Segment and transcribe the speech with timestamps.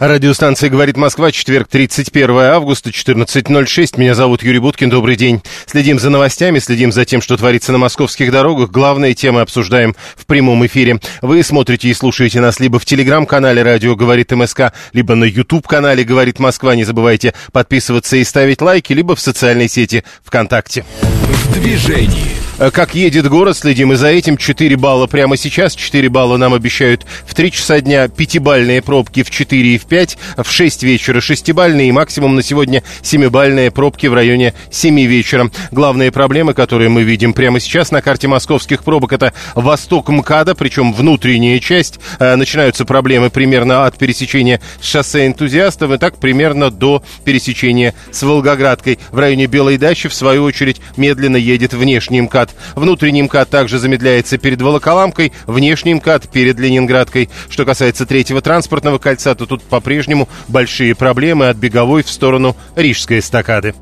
[0.00, 4.00] Радиостанция «Говорит Москва», четверг, 31 августа, 14.06.
[4.00, 5.42] Меня зовут Юрий Буткин, добрый день.
[5.66, 8.70] Следим за новостями, следим за тем, что творится на московских дорогах.
[8.70, 11.00] Главные темы обсуждаем в прямом эфире.
[11.20, 16.38] Вы смотрите и слушаете нас либо в телеграм-канале «Радио говорит МСК», либо на YouTube-канале «Говорит
[16.38, 16.74] Москва».
[16.74, 20.86] Не забывайте подписываться и ставить лайки, либо в социальной сети ВКонтакте.
[21.02, 22.49] В движении.
[22.60, 24.36] Э, как едет город, следим и за этим.
[24.36, 29.30] 4 балла прямо сейчас, 4 балла нам обещают в 3 часа дня, 5-бальные пробки в
[29.30, 34.14] 4 и в 5, в 6 вечера 6-бальные и максимум на сегодня 7-бальные пробки в
[34.14, 35.50] районе 7 вечера.
[35.70, 40.92] Главные проблемы, которые мы видим прямо сейчас на карте московских пробок, это восток МКАДа, причем
[40.92, 41.98] внутренняя часть.
[42.18, 48.98] Э, начинаются проблемы примерно от пересечения шоссе энтузиастов и так примерно до пересечения с Волгоградкой.
[49.12, 52.74] В районе Белой дачи, в свою очередь, медленно едет внешний МКАД МКАД.
[52.74, 57.28] Внутренний МКАД также замедляется перед Волоколамкой, внешний МКАД перед Ленинградкой.
[57.48, 63.18] Что касается третьего транспортного кольца, то тут по-прежнему большие проблемы от беговой в сторону Рижской
[63.18, 63.74] эстакады.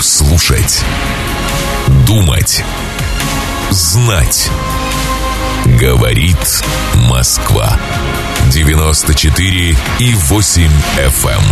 [0.00, 0.82] Слушать.
[2.06, 2.62] Думать.
[3.70, 4.50] Знать.
[5.80, 6.62] Говорит
[7.08, 7.78] Москва.
[8.52, 11.28] 94 и 8 FM.
[11.28, 11.42] Эм.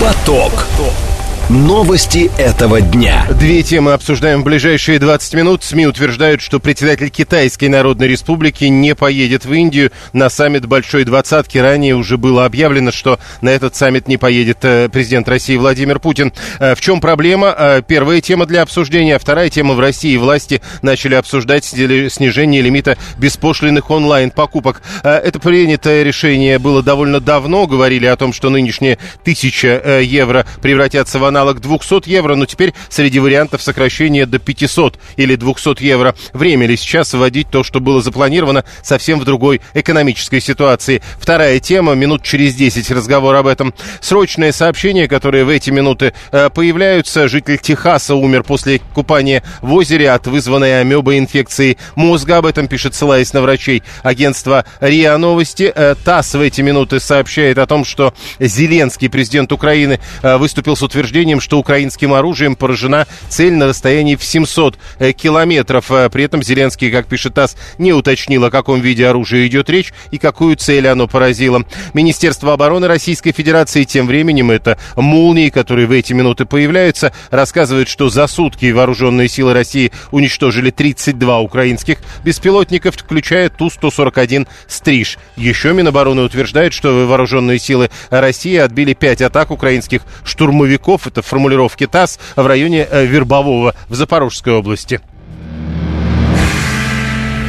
[0.00, 0.52] Поток.
[0.52, 1.09] Поток.
[1.50, 3.26] Новости этого дня.
[3.40, 5.64] Две темы обсуждаем в ближайшие 20 минут.
[5.64, 11.58] СМИ утверждают, что председатель Китайской Народной Республики не поедет в Индию на саммит Большой Двадцатки.
[11.58, 16.32] Ранее уже было объявлено, что на этот саммит не поедет э, президент России Владимир Путин.
[16.60, 17.52] Э, в чем проблема?
[17.58, 19.18] Э, первая тема для обсуждения.
[19.18, 20.16] Вторая тема в России.
[20.16, 24.82] Власти начали обсуждать снижение лимита беспошлиных онлайн-покупок.
[25.02, 27.66] Это принятое решение было довольно давно.
[27.66, 32.74] Говорили о том, что нынешние 1000 евро превратятся в аналог аналог 200 евро, но теперь
[32.90, 36.14] среди вариантов сокращения до 500 или 200 евро.
[36.34, 41.02] Время ли сейчас вводить то, что было запланировано совсем в другой экономической ситуации?
[41.18, 43.72] Вторая тема, минут через 10 разговор об этом.
[44.02, 47.26] Срочное сообщение, которое в эти минуты э, появляются.
[47.26, 52.36] Житель Техаса умер после купания в озере от вызванной амебой инфекции мозга.
[52.36, 55.72] Об этом пишет, ссылаясь на врачей агентства РИА Новости.
[55.74, 60.82] Э, ТАСС в эти минуты сообщает о том, что Зеленский, президент Украины, э, выступил с
[60.82, 65.90] утверждением сообщением, что украинским оружием поражена цель на расстоянии в 700 э, километров.
[65.90, 69.92] Э, при этом Зеленский, как пишет ТАСС, не уточнил, о каком виде оружия идет речь
[70.10, 71.64] и какую цель оно поразило.
[71.94, 78.08] Министерство обороны Российской Федерации тем временем, это молнии, которые в эти минуты появляются, рассказывает, что
[78.08, 85.18] за сутки вооруженные силы России уничтожили 32 украинских беспилотников, включая Ту-141 «Стриж».
[85.36, 91.06] Еще Минобороны утверждает, что вооруженные силы России отбили 5 атак украинских штурмовиков.
[91.10, 95.00] Это формулировки ТАСС в районе э, Вербового в Запорожской области.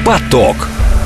[0.04, 0.56] Поток.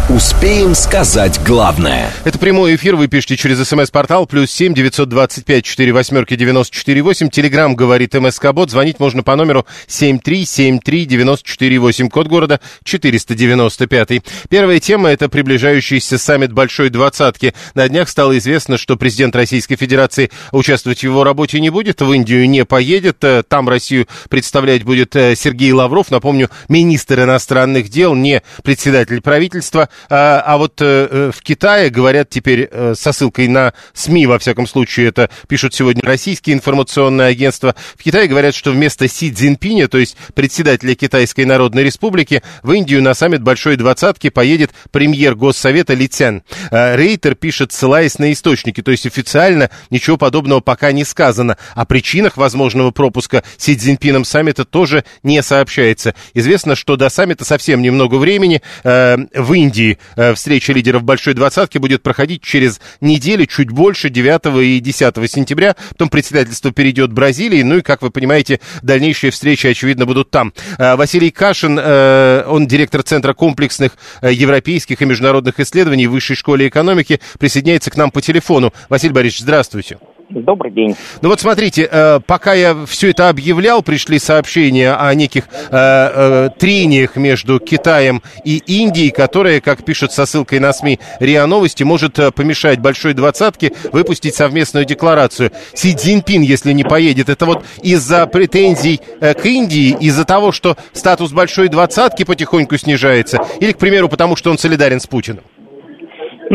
[0.08, 2.12] Успеем сказать главное.
[2.26, 2.96] Это прямой эфир.
[2.96, 7.32] Вы пишите через смс-портал плюс семь девятьсот двадцать пять четыре восьмерки девяносто четыре восемь.
[7.32, 8.70] Телеграмм говорит МСК Бот.
[8.70, 12.10] Звонить можно по номеру семь три семь три девяносто четыре восемь.
[12.10, 14.22] Код города четыреста девяносто пятый.
[14.48, 17.56] Первая тема это приближающийся саммит Большой Двадцатки.
[17.74, 22.14] На днях стало известно, что президент Российской Федерации участвовать в его работе не будет, в
[22.14, 23.24] Индию не поедет.
[23.24, 26.12] Э, там Россию представлять будет э, Сергей Лавров.
[26.12, 29.90] Напомню, министр иностранных дел, не председатель правительства.
[30.10, 34.40] А, а вот э, э, в Китае говорят теперь э, со ссылкой на СМИ, во
[34.40, 37.76] всяком случае, это пишут сегодня российские информационные агентства.
[37.98, 43.02] В Китае говорят, что вместо Си Цзиньпиня, то есть председателя Китайской Народной Республики, в Индию
[43.02, 46.44] на саммит Большой Двадцатки поедет премьер Госсовета Ли Цян.
[46.72, 51.58] Рейтер пишет, ссылаясь на источники, то есть официально ничего подобного пока не сказано.
[51.74, 56.16] О причинах возможного пропуска Си Цзиньпином саммита тоже не сообщается.
[56.34, 58.62] Известно, что до саммита совсем немного времени.
[58.84, 64.64] В Индии Грузии э, встреча лидеров Большой Двадцатки будет проходить через неделю, чуть больше, 9
[64.64, 65.76] и 10 сентября.
[65.90, 67.62] Потом председательство перейдет Бразилии.
[67.62, 70.54] Ну и, как вы понимаете, дальнейшие встречи, очевидно, будут там.
[70.78, 76.68] Э, Василий Кашин, э, он директор Центра комплексных европейских и международных исследований в Высшей школе
[76.68, 78.74] экономики, присоединяется к нам по телефону.
[78.90, 79.98] Василий Борисович, здравствуйте.
[80.30, 80.96] Добрый день.
[81.22, 86.50] Ну вот смотрите, э, пока я все это объявлял, пришли сообщения о неких э, э,
[86.58, 92.20] трениях между Китаем и Индией, которые, как пишут со ссылкой на СМИ РИА Новости, может
[92.36, 95.52] помешать Большой Двадцатке выпустить совместную декларацию.
[95.74, 101.34] Си Цзиньпин, если не поедет, это вот из-за претензий к Индии, из-за того, что статус
[101.34, 105.44] Большой Двадцатки потихоньку снижается, или, к примеру, потому что он солидарен с Путиным?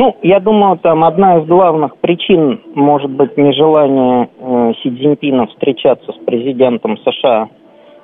[0.00, 6.12] Ну, я думаю, там одна из главных причин может быть нежелание э, Си Цзиньпина встречаться
[6.12, 7.50] с президентом США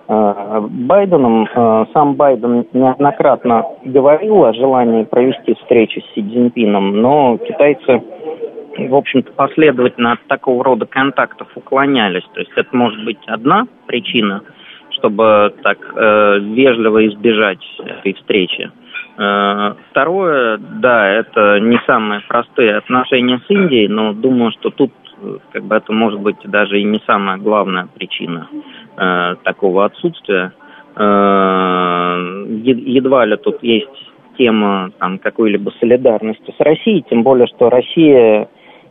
[0.07, 1.49] э, Байденом.
[1.55, 8.03] Э, сам Байден неоднократно говорил о желании провести встречу с Си Цзиньпином, но китайцы,
[8.77, 12.25] в общем-то, последовательно от такого рода контактов уклонялись.
[12.35, 14.43] То есть это может быть одна причина,
[14.91, 18.71] чтобы так э, вежливо избежать этой встречи.
[19.17, 24.93] Второе, да, это не самые простые отношения с Индией, но думаю, что тут
[25.23, 28.49] э, как бы это может быть даже и не самая главная причина
[28.99, 30.53] э, такого отсутствия.
[30.97, 33.89] Э, едва ли тут есть
[34.37, 38.49] тема там, какой-либо солидарности с Россией, тем более, что Россия,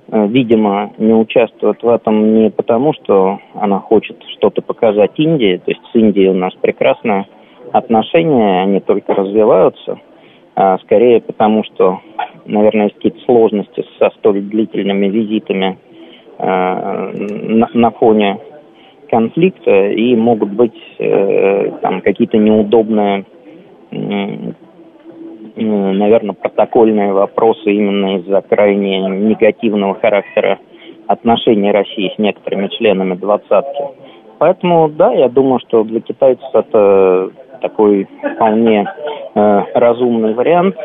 [0.08, 5.70] э, видимо, не участвует в этом не потому, что она хочет что-то показать Индии, то
[5.70, 7.28] есть с Индией у нас прекрасные
[7.74, 10.00] отношения, они только развиваются–
[10.56, 12.00] а, скорее потому, что,
[12.46, 15.78] наверное, есть какие-то сложности со столь длительными визитами
[16.38, 18.40] а, на, на фоне
[19.10, 23.26] конфликта и могут быть э, там какие-то неудобные,
[25.56, 30.60] наверное, протокольные вопросы именно из-за крайне негативного характера
[31.08, 33.84] отношений России с некоторыми членами двадцатки.
[34.40, 37.30] Поэтому, да, я думаю, что для китайцев это
[37.62, 40.76] такой вполне э, разумный вариант.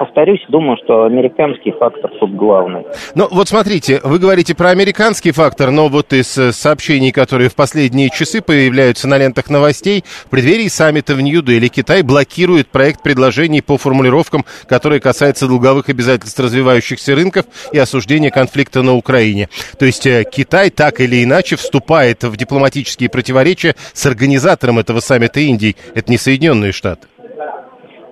[0.00, 2.84] Повторюсь, думаю, что американский фактор тут главный.
[3.14, 7.54] Ну, вот смотрите, вы говорите про американский фактор, но вот из э, сообщений, которые в
[7.54, 13.62] последние часы появляются на лентах новостей, в преддверии саммита в Нью-Дели Китай блокирует проект предложений
[13.62, 19.48] по формулировкам, которые касаются долговых обязательств развивающихся рынков и осуждения конфликта на Украине.
[19.78, 25.38] То есть э, Китай так или иначе вступает в дипломатические противоречия с организатором этого саммита
[25.38, 25.76] Индии.
[25.94, 27.06] Это не Соединенные Штаты.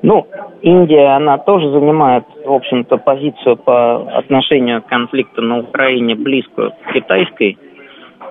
[0.02, 0.26] Ну,
[0.62, 6.92] Индия, она тоже занимает, в общем-то, позицию по отношению к конфликту на Украине близкую к
[6.92, 7.56] китайской.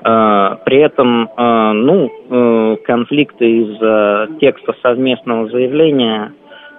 [0.04, 6.34] Э, при этом, э, ну, э, конфликты из-за текста совместного заявления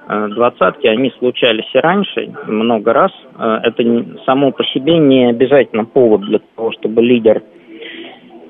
[0.09, 3.13] двадцатки, они случались и раньше, много раз.
[3.39, 3.85] Это
[4.27, 7.41] само по себе не обязательно повод для того, чтобы лидер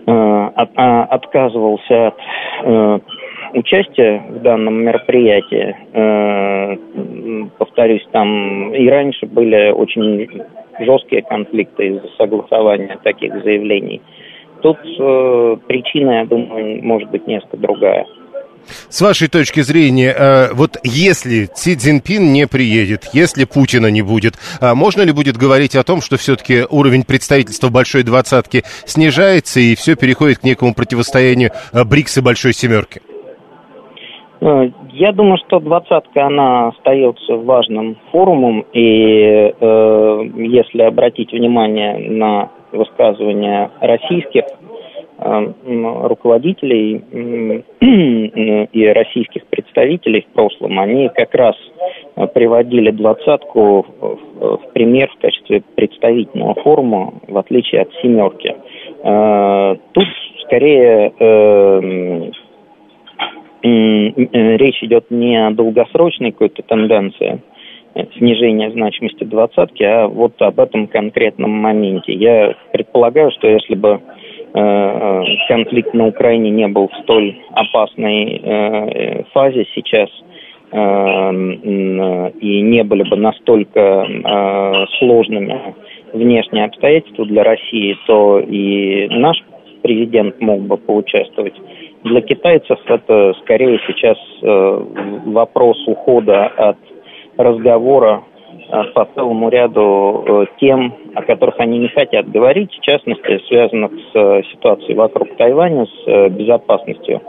[0.06, 2.15] а, отказывался
[2.65, 3.03] от
[3.54, 10.28] участие в данном мероприятии, э, повторюсь, там и раньше были очень
[10.81, 14.00] жесткие конфликты из-за согласования таких заявлений.
[14.62, 18.06] Тут э, причина, я думаю, может быть несколько другая.
[18.88, 24.34] С вашей точки зрения, э, вот если Си Цзиньпин не приедет, если Путина не будет,
[24.60, 29.96] можно ли будет говорить о том, что все-таки уровень представительства Большой Двадцатки снижается и все
[29.96, 33.02] переходит к некому противостоянию БРИКС и Большой Семерки?
[34.43, 42.50] Э, я думаю, что двадцатка, она остается важным форумом, и э, если обратить внимание на
[42.73, 44.43] высказывания российских
[45.19, 45.53] э,
[46.09, 47.62] руководителей э,
[48.73, 51.55] и российских представителей в прошлом, они как раз
[52.35, 58.56] приводили двадцатку в, в пример в качестве представительного форума, в отличие от семерки.
[59.05, 60.06] Э, тут
[60.45, 61.62] скорее э,
[62.23, 62.31] Э,
[63.62, 67.41] речь идет не о долгосрочной какой-то тенденции
[67.94, 72.12] э, снижения значимости двадцатки, а вот об этом конкретном моменте.
[72.12, 74.00] Я предполагаю, что если бы
[74.54, 80.11] э, конфликт на Украине не был в столь опасной фазе сейчас,
[80.75, 80.76] и
[82.62, 84.07] не были бы настолько
[84.99, 85.75] сложными
[86.14, 89.37] внешние обстоятельства для России, то и наш
[89.83, 91.54] президент мог бы поучаствовать
[92.04, 94.85] для китайцев это скорее сейчас э,
[95.26, 96.76] вопрос ухода от
[97.37, 98.25] разговора
[98.68, 103.92] э, по целому ряду э, тем, о которых они не хотят говорить, в частности, связанных
[104.12, 107.23] с ситуацией вокруг Тайваня, с безопасностью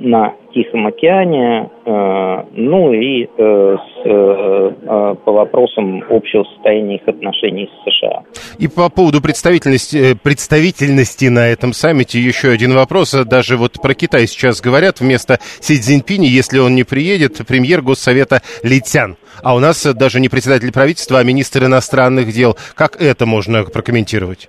[0.00, 7.90] на Тихом океане, э, ну и э, э, по вопросам общего состояния их отношений с
[7.90, 8.22] США.
[8.58, 13.12] И по поводу представительности, представительности на этом саммите еще один вопрос.
[13.12, 18.40] Даже вот про Китай сейчас говорят, вместо Си Цзиньпини, если он не приедет, премьер Госсовета
[18.64, 19.16] Литян.
[19.44, 22.56] А у нас даже не председатель правительства, а министр иностранных дел.
[22.74, 24.48] Как это можно прокомментировать?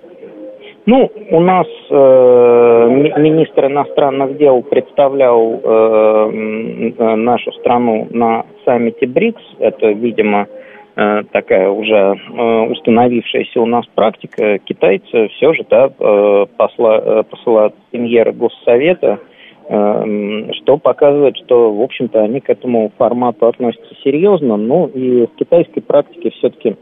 [0.84, 9.42] Ну, у нас э, министр иностранных дел представлял э, нашу страну на саммите БРИКС.
[9.60, 10.48] Это, видимо,
[10.96, 14.58] э, такая уже э, установившаяся у нас практика.
[14.58, 19.20] Китайцы все же да, э, посла, э, посылают премьера Госсовета,
[19.68, 24.56] э, что показывает, что, в общем-то, они к этому формату относятся серьезно.
[24.56, 26.74] Ну и в китайской практике все-таки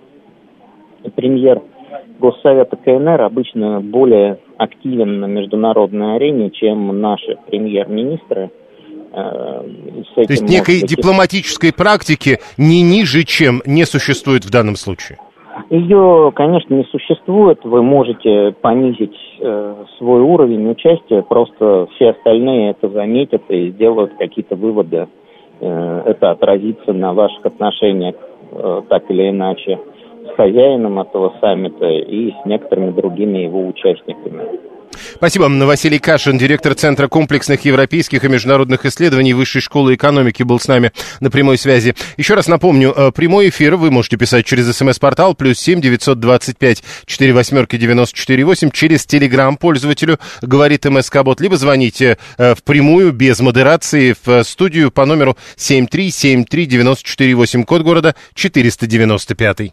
[1.14, 1.60] премьер
[2.18, 8.50] Госсовета КНР обычно более активен на международной арене, чем наши премьер-министры.
[9.12, 9.62] Э,
[10.14, 10.90] То есть некой быть...
[10.90, 15.18] дипломатической практики не ниже, чем не существует в данном случае?
[15.68, 17.64] Ее, конечно, не существует.
[17.64, 24.56] Вы можете понизить э, свой уровень участия, просто все остальные это заметят и сделают какие-то
[24.56, 25.08] выводы.
[25.60, 28.14] Э, это отразится на ваших отношениях
[28.52, 29.78] э, так или иначе
[30.26, 34.44] с хозяином этого саммита и с некоторыми другими его участниками.
[35.14, 35.44] Спасибо.
[35.44, 40.90] Василий Кашин, директор Центра комплексных европейских и международных исследований Высшей школы экономики, был с нами
[41.20, 41.94] на прямой связи.
[42.16, 46.58] Еще раз напомню, э, прямой эфир вы можете писать через смс-портал плюс семь девятьсот двадцать
[46.58, 52.64] пять четыре восьмерки девяносто четыре восемь через телеграм пользователю говорит МСК-бот, либо звоните э, в
[52.64, 57.82] прямую без модерации в студию по номеру семь три семь три девяносто четыре восемь код
[57.82, 59.72] города четыреста девяносто пятый.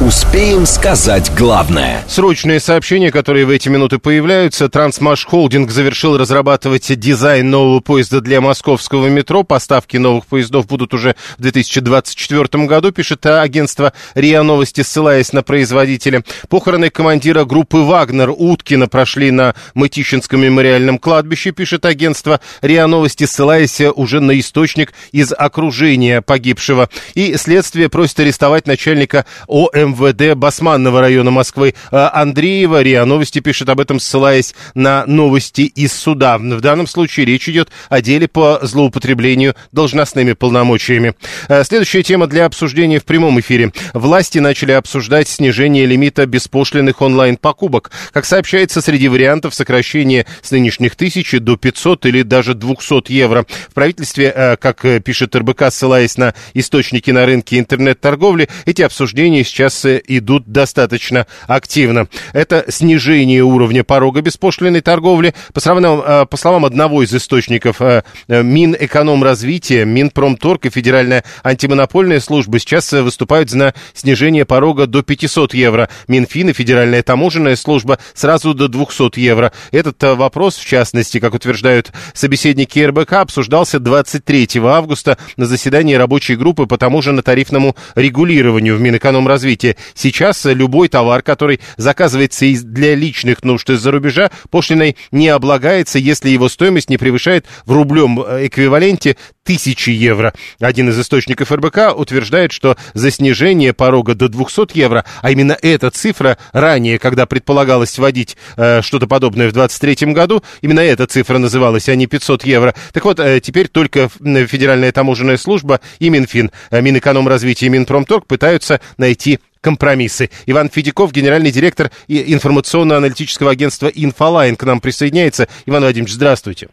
[0.00, 2.04] Успеем сказать главное.
[2.06, 4.68] Срочные сообщения, которые в эти минуты появляются.
[4.68, 9.42] Трансмаш Холдинг завершил разрабатывать дизайн нового поезда для московского метро.
[9.42, 16.22] Поставки новых поездов будут уже в 2024 году, пишет агентство РИА Новости, ссылаясь на производителя.
[16.48, 23.80] Похороны командира группы «Вагнер» Уткина прошли на Мытищинском мемориальном кладбище, пишет агентство РИА Новости, ссылаясь
[23.80, 26.88] уже на источник из окружения погибшего.
[27.14, 32.82] И следствие просит арестовать начальника ОМ МВД Басманного района Москвы э, Андреева.
[32.82, 36.38] РИА Новости пишет об этом, ссылаясь на новости из суда.
[36.38, 41.14] В данном случае речь идет о деле по злоупотреблению должностными полномочиями.
[41.48, 43.72] Э, следующая тема для обсуждения в прямом эфире.
[43.94, 47.90] Власти начали обсуждать снижение лимита беспошлиных онлайн-покупок.
[48.12, 53.46] Как сообщается, среди вариантов сокращение с нынешних тысячи до 500 или даже 200 евро.
[53.68, 59.77] В правительстве, э, как пишет РБК, ссылаясь на источники на рынке интернет-торговли, эти обсуждения сейчас
[59.78, 62.08] процессы идут достаточно активно.
[62.32, 65.34] Это снижение уровня порога беспошлиной торговли.
[65.52, 72.20] По, словам, э, по словам одного из источников, э, э, Минэкономразвития, Минпромторг и Федеральная антимонопольная
[72.20, 75.88] служба сейчас выступают за снижение порога до 500 евро.
[76.08, 79.52] Минфин и Федеральная таможенная служба сразу до 200 евро.
[79.72, 86.66] Этот вопрос, в частности, как утверждают собеседники РБК, обсуждался 23 августа на заседании рабочей группы
[86.66, 89.76] по таможенно-тарифному регулированию в Минэкономразвитии развития.
[89.94, 96.48] Сейчас любой товар, который заказывается для личных нужд из-за рубежа, пошлиной не облагается, если его
[96.48, 100.34] стоимость не превышает в рублем э, эквиваленте тысячи евро.
[100.60, 105.90] Один из источников РБК утверждает, что за снижение порога до 200 евро, а именно эта
[105.90, 111.88] цифра ранее, когда предполагалось вводить э, что-то подобное в 2023 году, именно эта цифра называлась,
[111.88, 112.74] а не 500 евро.
[112.92, 118.82] Так вот, э, теперь только Федеральная таможенная служба и Минфин, э, Минэкономразвитие и Минпромторг пытаются
[118.98, 120.30] найти компромиссы.
[120.46, 125.48] Иван Федяков, генеральный директор информационно-аналитического агентства «Инфолайн» к нам присоединяется.
[125.66, 126.68] Иван Владимирович, здравствуйте.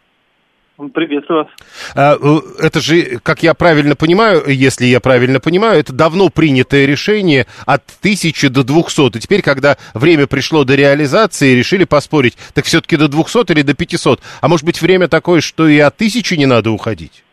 [0.92, 1.48] Приветствую вас.
[1.94, 6.84] А, э, это же, как я правильно понимаю, если я правильно понимаю, это давно принятое
[6.84, 9.16] решение от 1000 до 200.
[9.16, 13.72] И теперь, когда время пришло до реализации, решили поспорить, так все-таки до 200 или до
[13.72, 14.20] 500?
[14.42, 17.24] А может быть, время такое, что и от 1000 не надо уходить?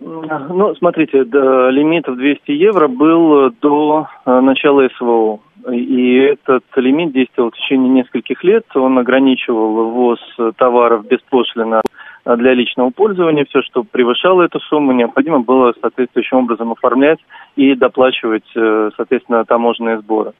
[0.00, 5.40] Ну, смотрите, да, лимит в 200 евро был до э, начала СВО.
[5.72, 8.64] И этот лимит действовал в течение нескольких лет.
[8.74, 10.20] Он ограничивал ввоз
[10.56, 11.82] товаров беспошлино
[12.24, 13.44] для личного пользования.
[13.46, 17.18] Все, что превышало эту сумму, необходимо было соответствующим образом оформлять
[17.56, 20.32] и доплачивать, э, соответственно, таможенные сборы.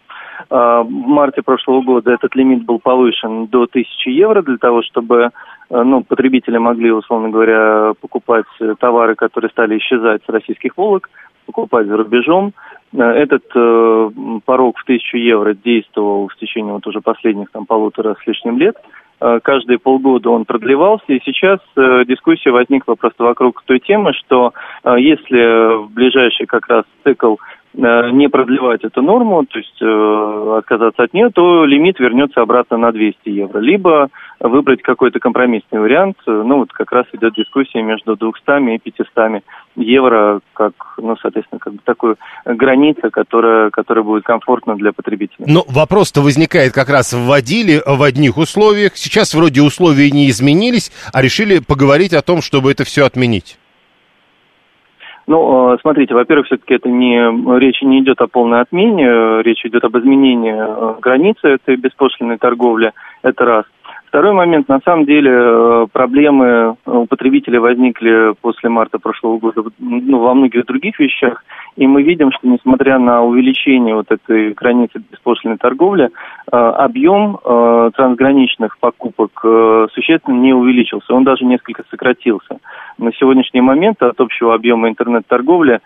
[0.49, 5.31] В марте прошлого года этот лимит был повышен до 1000 евро для того, чтобы
[5.71, 8.47] э, ну, потребители могли, условно говоря, покупать
[8.79, 11.11] товары, которые стали исчезать с российских полок,
[11.47, 12.53] покупать за рубежом.
[12.93, 14.11] Э, этот э,
[14.45, 18.77] порог в 1000 евро действовал в течение вот уже последних там полутора с лишним лет.
[19.21, 24.53] Э, каждые полгода он продлевался, и сейчас э, дискуссия возникла просто вокруг той темы, что
[24.85, 27.37] э, если в ближайший как раз цикл
[27.75, 32.93] не продлевать эту норму, то есть э, отказаться от нее, то лимит вернется обратно на
[32.93, 33.59] 200 евро.
[33.61, 34.09] Либо
[34.41, 36.17] выбрать какой-то компромиссный вариант.
[36.27, 39.43] Ну, вот как раз идет дискуссия между 200 и 500
[39.77, 45.47] евро, как, ну, соответственно, как бы такую граница, которая, которая будет комфортна для потребителя.
[45.47, 51.23] Но вопрос-то возникает как раз, вводили в одних условиях, сейчас вроде условия не изменились, а
[51.23, 53.59] решили поговорить о том, чтобы это все отменить.
[55.29, 59.85] Ну, э, смотрите, во-первых, все-таки это не речь не идет о полной отмене, речь идет
[59.85, 62.93] об изменении э, границы этой беспошлиной торговли.
[63.23, 63.65] Это раз.
[64.09, 70.19] Второй момент, на самом деле, э, проблемы у потребителей возникли после марта прошлого года ну,
[70.19, 71.45] во многих других вещах,
[71.77, 77.91] и мы видим, что несмотря на увеличение вот этой границы беспошлиной торговли, э, объем э,
[77.95, 79.45] трансграничных покупок
[79.93, 82.59] существенно не увеличился, он даже несколько сократился.
[82.97, 85.81] На сегодняшний момент от общего объема интернет-торговли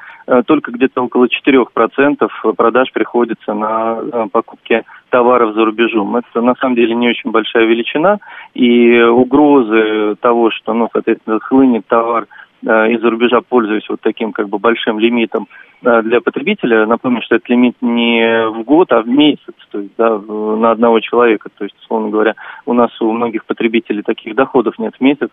[0.47, 6.17] только где-то около 4% продаж приходится на покупки товаров за рубежом.
[6.17, 8.19] Это на самом деле не очень большая величина,
[8.55, 12.27] и угрозы того, что, ну, соответственно, хлынет товар
[12.67, 15.49] э, из-за рубежа, пользуясь вот таким как бы большим лимитом
[15.85, 16.87] э, для потребителя.
[16.87, 21.01] Напомню, что это лимит не в год, а в месяц, то есть да, на одного
[21.01, 21.51] человека.
[21.59, 25.29] То есть, условно говоря, у нас у многих потребителей таких доходов нет в месяц.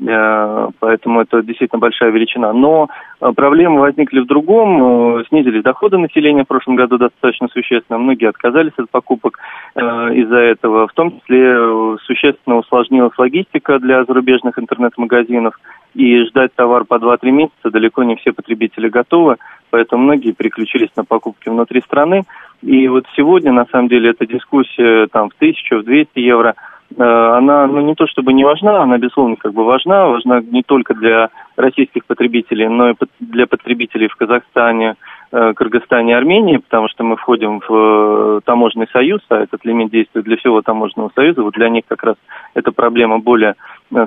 [0.00, 2.52] Э, поэтому это действительно большая величина.
[2.52, 2.88] Но
[3.20, 5.20] э, проблемы возникли в другом.
[5.20, 7.98] Э, снизились доходы населения в прошлом году достаточно существенно.
[7.98, 9.38] Многие отказались от покупок
[9.74, 10.86] из-за этого.
[10.86, 15.58] В том числе существенно усложнилась логистика для зарубежных интернет-магазинов.
[15.94, 19.36] И ждать товар по 2-3 месяца далеко не все потребители готовы.
[19.70, 22.24] Поэтому многие переключились на покупки внутри страны.
[22.62, 26.54] И вот сегодня, на самом деле, эта дискуссия там в 1000, в 200 евро–
[26.98, 30.94] она ну, не то чтобы не важна, она, безусловно, как бы важна, важна не только
[30.94, 34.96] для российских потребителей, но и для потребителей в Казахстане,
[35.32, 39.90] э, Кыргызстане и Армении, потому что мы входим в э, таможенный союз, а этот лимит
[39.90, 41.42] действует для всего таможенного союза.
[41.42, 42.16] Вот для них как раз
[42.54, 43.54] эта проблема более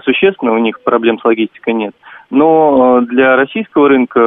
[0.04, 1.96] существенна, у них проблем с логистикой нет.
[2.30, 4.20] Но э, для российского рынка,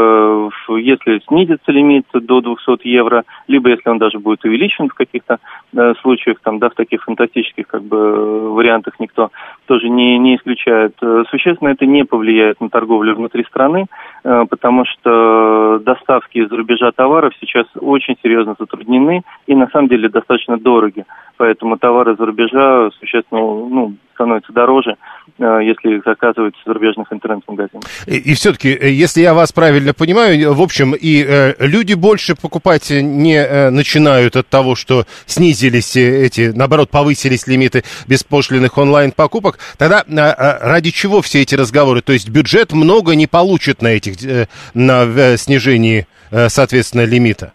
[0.68, 5.38] если снизится лимит до 200 евро, либо если он даже будет увеличен в каких-то
[5.76, 9.30] э, случаях, там, да, в таких фантастических как бы вариантах никто
[9.66, 13.86] тоже не, не исключает, э, существенно это не повлияет на торговлю внутри страны,
[14.22, 20.58] потому что доставки из-за рубежа товаров сейчас очень серьезно затруднены и на самом деле достаточно
[20.58, 21.04] дороги.
[21.36, 24.96] Поэтому товары за рубежа существенно ну, становятся дороже,
[25.38, 27.84] если их заказывают из зарубежных интернет-магазинов.
[28.06, 32.34] И, и все-таки, э, если я вас правильно понимаю, в общем, и э, люди больше
[32.34, 39.58] покупать не э, начинают от того, что снизились э, эти, наоборот, повысились лимиты беспошлиных онлайн-покупок,
[39.76, 42.02] тогда э, ради чего все эти разговоры?
[42.02, 47.52] То есть бюджет много не получит на этих, э, на э, снижении, э, соответственно, лимита?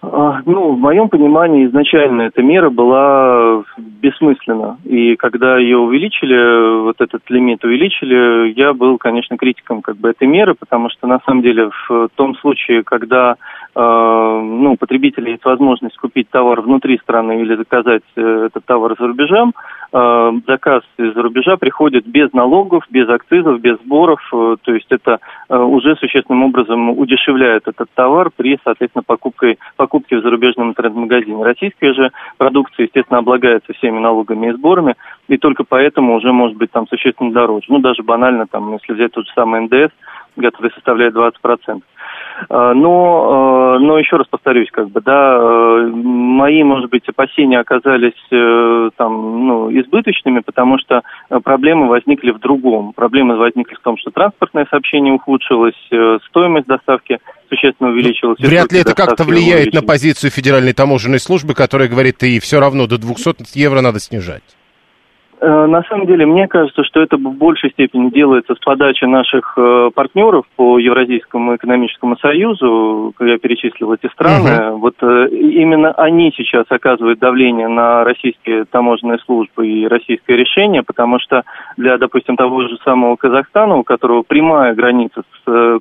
[0.00, 4.78] А, ну, в моем понимании изначально эта мера была бессмысленна.
[4.84, 10.28] И когда ее увеличили, вот этот лимит увеличили, я был, конечно, критиком как бы этой
[10.28, 13.36] меры, потому что на самом деле в том случае, когда
[13.74, 19.54] ну, потребителя есть возможность купить товар внутри страны или заказать э, этот товар за рубежом,
[19.92, 25.18] э, заказ из-за рубежа приходит без налогов, без акцизов, без сборов, э, то есть это
[25.48, 31.44] э, уже существенным образом удешевляет этот товар при, соответственно, покупке, покупке в зарубежном интернет-магазине.
[31.44, 34.96] Российская же продукция, естественно, облагается всеми налогами и сборами,
[35.28, 37.66] и только поэтому уже может быть там существенно дороже.
[37.68, 39.92] Ну, даже банально, там, если взять тот же самый НДС,
[40.40, 41.82] который составляет 20%.
[42.48, 47.58] А, но, а, но еще раз повторюсь, как бы, да, э, мои, может быть, опасения
[47.58, 51.02] оказались э, там, ну, избыточными, потому что
[51.42, 52.92] проблемы возникли в другом.
[52.92, 58.38] Проблемы возникли в том, что транспортное сообщение ухудшилось, э, стоимость доставки существенно увеличилась.
[58.40, 62.86] Вряд ли это как-то влияет на позицию Федеральной таможенной службы, которая говорит, и все равно
[62.86, 64.42] до 200 евро надо снижать.
[65.40, 69.54] Э, на самом деле, мне кажется, что это в большей степени делается с подачи наших
[69.56, 74.70] э, партнеров по Евразийскому экономическому союзу, я перечислил эти страны.
[74.70, 74.78] Угу.
[74.78, 81.20] Вот э, именно они сейчас оказывают давление на российские таможенные службы и российское решение, потому
[81.20, 81.42] что
[81.76, 85.80] для, допустим, того же самого Казахстана, у которого прямая граница с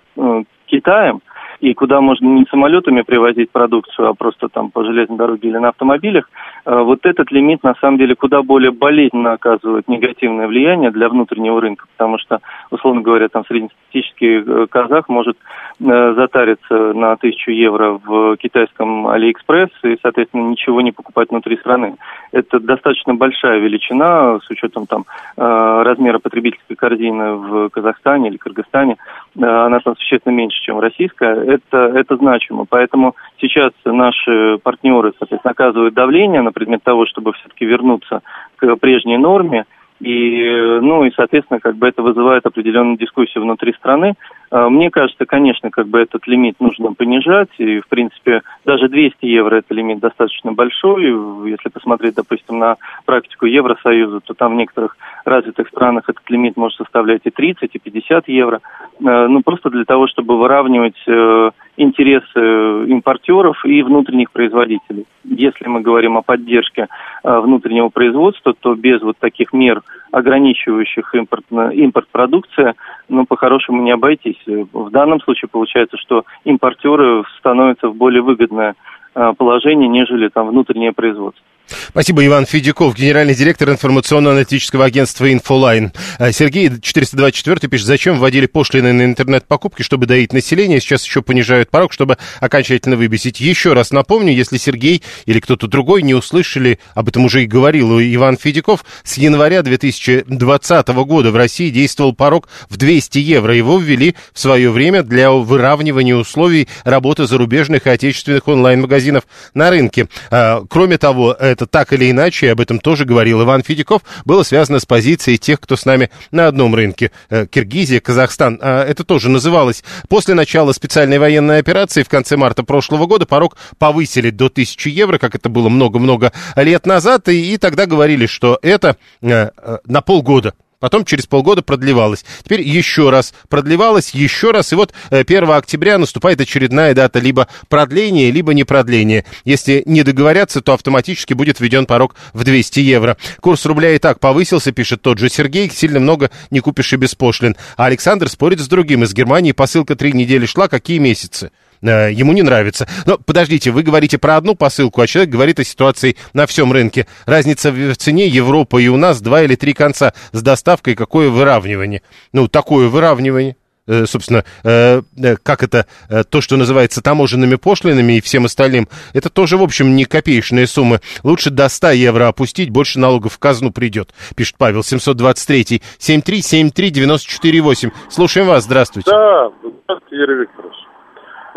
[0.68, 1.22] Китаем,
[1.60, 5.70] и куда можно не самолетами привозить продукцию, а просто там по железной дороге или на
[5.70, 6.30] автомобилях,
[6.66, 11.60] э, вот этот лимит на самом деле куда более болезненно оказывает негативное влияние для внутреннего
[11.60, 12.40] рынка, потому что,
[12.70, 15.38] условно говоря, там среднестатистический э, казах может
[15.80, 21.96] э, затариться на тысячу евро в китайском Алиэкспресс и, соответственно, ничего не покупать внутри страны.
[22.32, 28.98] Это достаточно большая величина с учетом там размера потребительской корзины в Казахстане или Кыргызстане.
[29.40, 32.66] Она там существенно меньше, чем российская это, это значимо.
[32.68, 38.22] Поэтому сейчас наши партнеры, соответственно, оказывают давление на предмет того, чтобы все-таки вернуться
[38.56, 39.66] к прежней норме.
[40.00, 44.14] И, ну, и, соответственно, как бы это вызывает определенную дискуссию внутри страны.
[44.52, 47.50] А, мне кажется, конечно, как бы этот лимит нужно понижать.
[47.58, 51.50] И, в принципе, даже 200 евро– это лимит достаточно большой.
[51.50, 56.78] Если посмотреть, допустим, на практику Евросоюза, то там в некоторых развитых странах этот лимит может
[56.78, 58.62] составлять и 30, и 50 евро.
[59.04, 65.06] А, ну, просто для того, чтобы выравнивать э, интересы импортеров и внутренних производителей.
[65.24, 66.88] Если мы говорим о поддержке
[67.24, 72.74] э, внутреннего производства, то без вот таких мер, ограничивающих импорт, импорт продукции,
[73.08, 74.42] ну, по-хорошему не обойтись.
[74.46, 78.74] В данном случае получается, что импортеры становятся в более выгодное
[79.14, 81.44] э, положение, нежели там внутреннее производство.
[81.90, 85.92] Спасибо, Иван Федяков, генеральный директор информационно-аналитического агентства «Инфолайн».
[86.18, 91.70] А, Сергей 424 пишет, зачем вводили пошлины на интернет-покупки, чтобы доить население, сейчас еще понижают
[91.70, 93.40] порог, чтобы окончательно выбесить.
[93.40, 98.00] Еще раз напомню, если Сергей или кто-то другой не услышали, об этом уже и говорил
[98.00, 103.56] Иван Федяков, с января 2020 года в России действовал порог в 200 евро.
[103.56, 110.08] Его ввели в свое время для выравнивания условий работы зарубежных и отечественных онлайн-магазинов на рынке.
[110.32, 114.80] А, кроме того, это так или иначе, об этом тоже говорил Иван Федяков, было связано
[114.80, 117.12] с позицией тех, кто с нами на одном рынке.
[117.30, 118.60] Э, Киргизия, Казахстан.
[118.62, 119.84] А это тоже называлось.
[120.08, 125.18] После начала специальной военной операции в конце марта прошлого года порог повысили до 1000 евро,
[125.18, 130.02] как это было много-много лет назад, и, и тогда говорили, что это э, э, на
[130.02, 132.24] полгода Потом через полгода продлевалось.
[132.44, 134.74] Теперь еще раз продлевалось, еще раз.
[134.74, 139.26] И вот 1 э, октября наступает очередная дата либо продления, либо не продления.
[139.44, 143.18] Если не договорятся, то автоматически будет введен порог в 200 евро.
[143.42, 145.68] Курс рубля и так повысился, пишет тот же Сергей.
[145.72, 147.56] Сильно много не купишь и без пошлин.
[147.76, 149.04] А Александр спорит с другим.
[149.04, 150.68] Из Германии посылка три недели шла.
[150.68, 151.50] Какие месяцы?
[151.82, 152.88] Э, ему не нравится.
[153.06, 157.08] Но подождите, вы говорите про одну посылку, а человек говорит о ситуации на всем рынке.
[157.26, 160.96] Разница в цене Европа и у нас два или три конца с доставкой.
[160.96, 162.02] Какое выравнивание?
[162.34, 163.56] Ну, такое выравнивание
[163.88, 165.02] э, собственно, э,
[165.44, 165.86] как это,
[166.30, 171.00] то, что называется таможенными пошлинами и всем остальным, это тоже, в общем, не копеечные суммы.
[171.24, 176.90] Лучше до 100 евро опустить, больше налогов в казну придет, пишет Павел, 723 73 73
[176.90, 177.92] 94 8.
[178.10, 179.10] Слушаем вас, здравствуйте.
[179.10, 180.87] Да, здравствуйте, Юрий Викторович.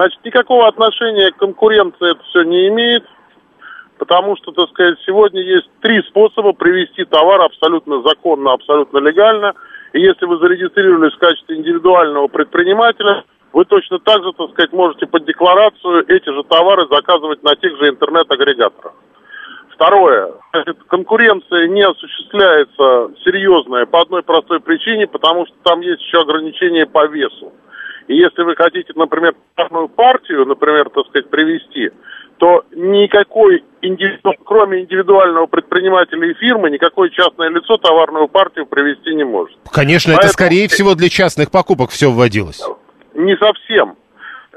[0.01, 3.05] Значит, никакого отношения к конкуренции это все не имеет,
[3.99, 9.53] потому что, так сказать, сегодня есть три способа привести товар абсолютно законно, абсолютно легально.
[9.93, 15.07] И если вы зарегистрировались в качестве индивидуального предпринимателя, вы точно так же, так сказать, можете
[15.07, 18.95] под декларацию эти же товары заказывать на тех же интернет-агрегаторах.
[19.75, 20.33] Второе.
[20.55, 26.87] Значит, конкуренция не осуществляется серьезная по одной простой причине, потому что там есть еще ограничения
[26.87, 27.53] по весу.
[28.11, 31.91] И если вы хотите, например, товарную партию, например, так сказать, привести,
[32.39, 34.33] то никакой, индивиду...
[34.45, 39.57] кроме индивидуального предпринимателя и фирмы, никакое частное лицо товарную партию привести не может.
[39.71, 40.27] Конечно, Поэтому...
[40.27, 42.61] это скорее всего для частных покупок все вводилось.
[43.15, 43.95] Не совсем.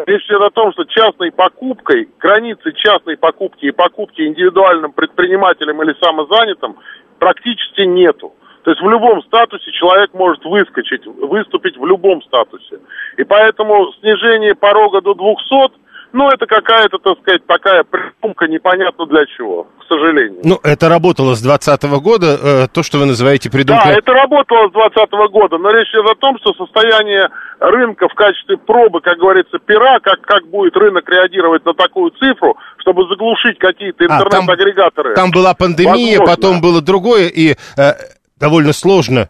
[0.07, 5.93] Речь идет о том, что частной покупкой, границы частной покупки и покупки индивидуальным предпринимателем или
[6.01, 6.77] самозанятым
[7.19, 8.33] практически нету.
[8.63, 12.79] То есть в любом статусе человек может выскочить, выступить в любом статусе.
[13.17, 19.25] И поэтому снижение порога до 200 ну, это какая-то, так сказать, такая придумка непонятно для
[19.35, 20.41] чего, к сожалению.
[20.43, 23.93] Ну, это работало с 2020 года, э, то, что вы называете придумкой.
[23.93, 28.13] Да, это работало с 2020 года, но речь идет о том, что состояние рынка в
[28.13, 33.57] качестве пробы, как говорится, пера, как, как будет рынок реагировать на такую цифру, чтобы заглушить
[33.57, 35.13] какие-то интернет-агрегаторы.
[35.13, 36.35] А, там, там была пандемия, Возможно.
[36.35, 37.93] потом было другое, и э,
[38.37, 39.29] довольно сложно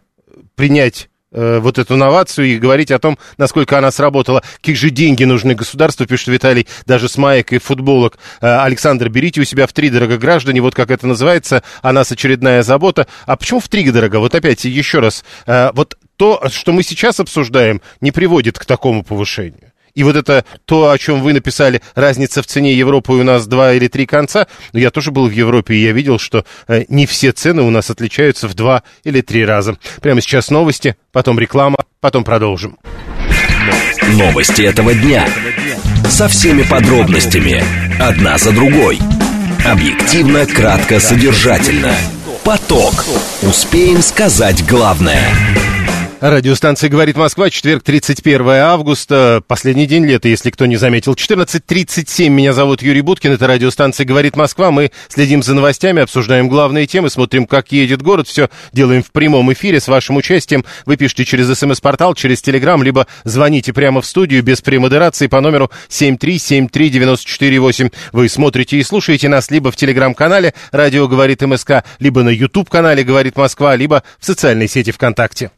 [0.54, 4.42] принять э, вот эту новацию и говорить о том, насколько она сработала.
[4.56, 8.18] Какие же деньги нужны государству, пишет Виталий, даже с маек и футболок.
[8.40, 12.10] Э, Александр, берите у себя в три дорого граждане, вот как это называется, о нас
[12.10, 13.06] очередная забота.
[13.26, 14.16] А почему в три дорого?
[14.16, 19.02] Вот опять, еще раз, э, вот то, что мы сейчас обсуждаем, не приводит к такому
[19.02, 19.73] повышению.
[19.94, 23.74] И вот это то, о чем вы написали, разница в цене Европы у нас два
[23.74, 24.46] или три конца.
[24.72, 27.70] Но я тоже был в Европе, и я видел, что э, не все цены у
[27.70, 29.76] нас отличаются в два или три раза.
[30.00, 32.76] Прямо сейчас новости, потом реклама, потом продолжим.
[34.14, 35.26] Новости этого дня.
[36.08, 37.62] Со всеми подробностями.
[38.00, 38.98] Одна за другой.
[39.64, 41.94] Объективно, кратко, содержательно.
[42.44, 43.04] Поток.
[43.42, 45.22] Успеем сказать главное.
[46.20, 51.14] Радиостанция «Говорит Москва», четверг, 31 августа, последний день лета, если кто не заметил.
[51.14, 54.70] 14.37, меня зовут Юрий Буткин, это радиостанция «Говорит Москва».
[54.70, 58.28] Мы следим за новостями, обсуждаем главные темы, смотрим, как едет город.
[58.28, 60.64] Все делаем в прямом эфире с вашим участием.
[60.86, 65.70] Вы пишите через смс-портал, через телеграм, либо звоните прямо в студию без премодерации по номеру
[65.90, 67.92] 7373948.
[68.12, 73.36] Вы смотрите и слушаете нас либо в телеграм-канале «Радио говорит МСК», либо на YouTube-канале «Говорит
[73.36, 75.50] Москва», либо в социальной сети ВКонтакте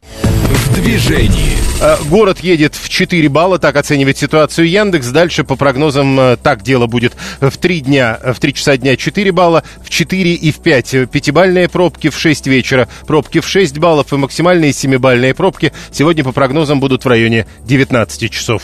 [0.47, 1.57] в движении.
[1.81, 5.07] Э, город едет в 4 балла, так оценивает ситуацию Яндекс.
[5.07, 9.31] Дальше, по прогнозам, э, так дело будет в 3 дня, в 3 часа дня 4
[9.31, 14.11] балла, в 4 и в 5 пятибальные пробки, в 6 вечера пробки в 6 баллов
[14.13, 18.63] и максимальные 7-бальные пробки сегодня, по прогнозам, будут в районе 19 часов.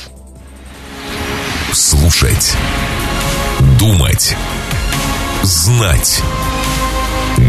[1.71, 2.55] Слушать.
[3.79, 4.35] Думать.
[5.43, 6.21] Знать.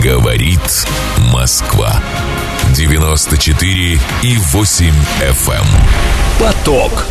[0.02, 0.86] Говорит
[1.32, 2.00] Москва.
[2.74, 5.52] 94 и 8 FM.
[5.52, 5.66] Эм.
[6.40, 7.06] Поток.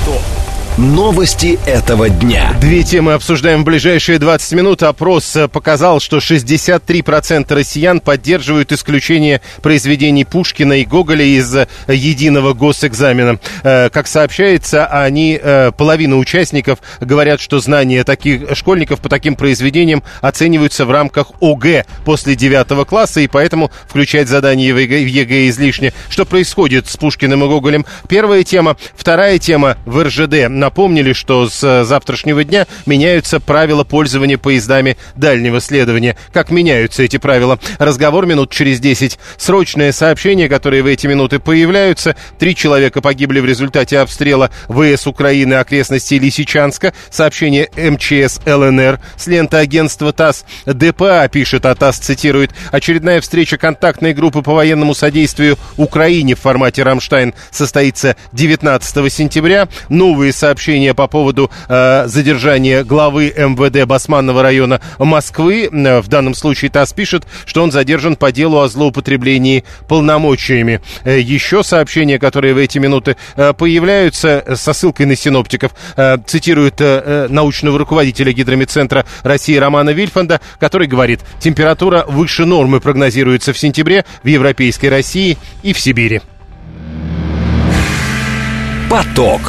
[0.77, 2.55] Новости этого дня.
[2.59, 4.81] Две темы обсуждаем в ближайшие 20 минут.
[4.81, 12.55] Опрос э, показал, что 63% россиян поддерживают исключение произведений Пушкина и Гоголя из э, единого
[12.55, 13.37] госэкзамена.
[13.63, 15.39] Э, как сообщается, они,
[15.77, 22.33] половина участников говорят, что знания таких школьников по таким произведениям оцениваются в рамках ОГЭ после
[22.33, 25.93] 9 класса, и поэтому включать задание в ЕГЭ излишне.
[26.09, 27.85] Что происходит с Пушкиным и Гоголем?
[28.09, 28.75] Первая тема.
[28.95, 35.59] Вторая тема в РЖД напомнили, что с э, завтрашнего дня меняются правила пользования поездами дальнего
[35.59, 36.15] следования.
[36.31, 37.59] Как меняются эти правила?
[37.79, 39.19] Разговор минут через 10.
[39.35, 42.15] Срочное сообщение, которое в эти минуты появляются.
[42.39, 46.93] Три человека погибли в результате обстрела ВС Украины окрестностей Лисичанска.
[47.09, 50.45] Сообщение МЧС ЛНР с ленты агентства ТАСС.
[50.65, 52.51] ДПА пишет, а ТАСС цитирует.
[52.71, 59.67] Очередная встреча контактной группы по военному содействию Украине в формате «Рамштайн» состоится 19 сентября.
[59.89, 65.67] Новые сообщения сообщение по поводу э, задержания главы МВД Басманного района Москвы.
[65.71, 70.79] Э, в данном случае ТАСС пишет, что он задержан по делу о злоупотреблении полномочиями.
[71.05, 75.71] Э, еще сообщения, которые в эти минуты э, появляются со ссылкой на синоптиков,
[76.27, 83.57] цитирует э, научного руководителя гидромедцентра России Романа Вильфанда, который говорит, температура выше нормы прогнозируется в
[83.57, 86.21] сентябре в Европейской России и в Сибири.
[88.87, 89.41] Поток.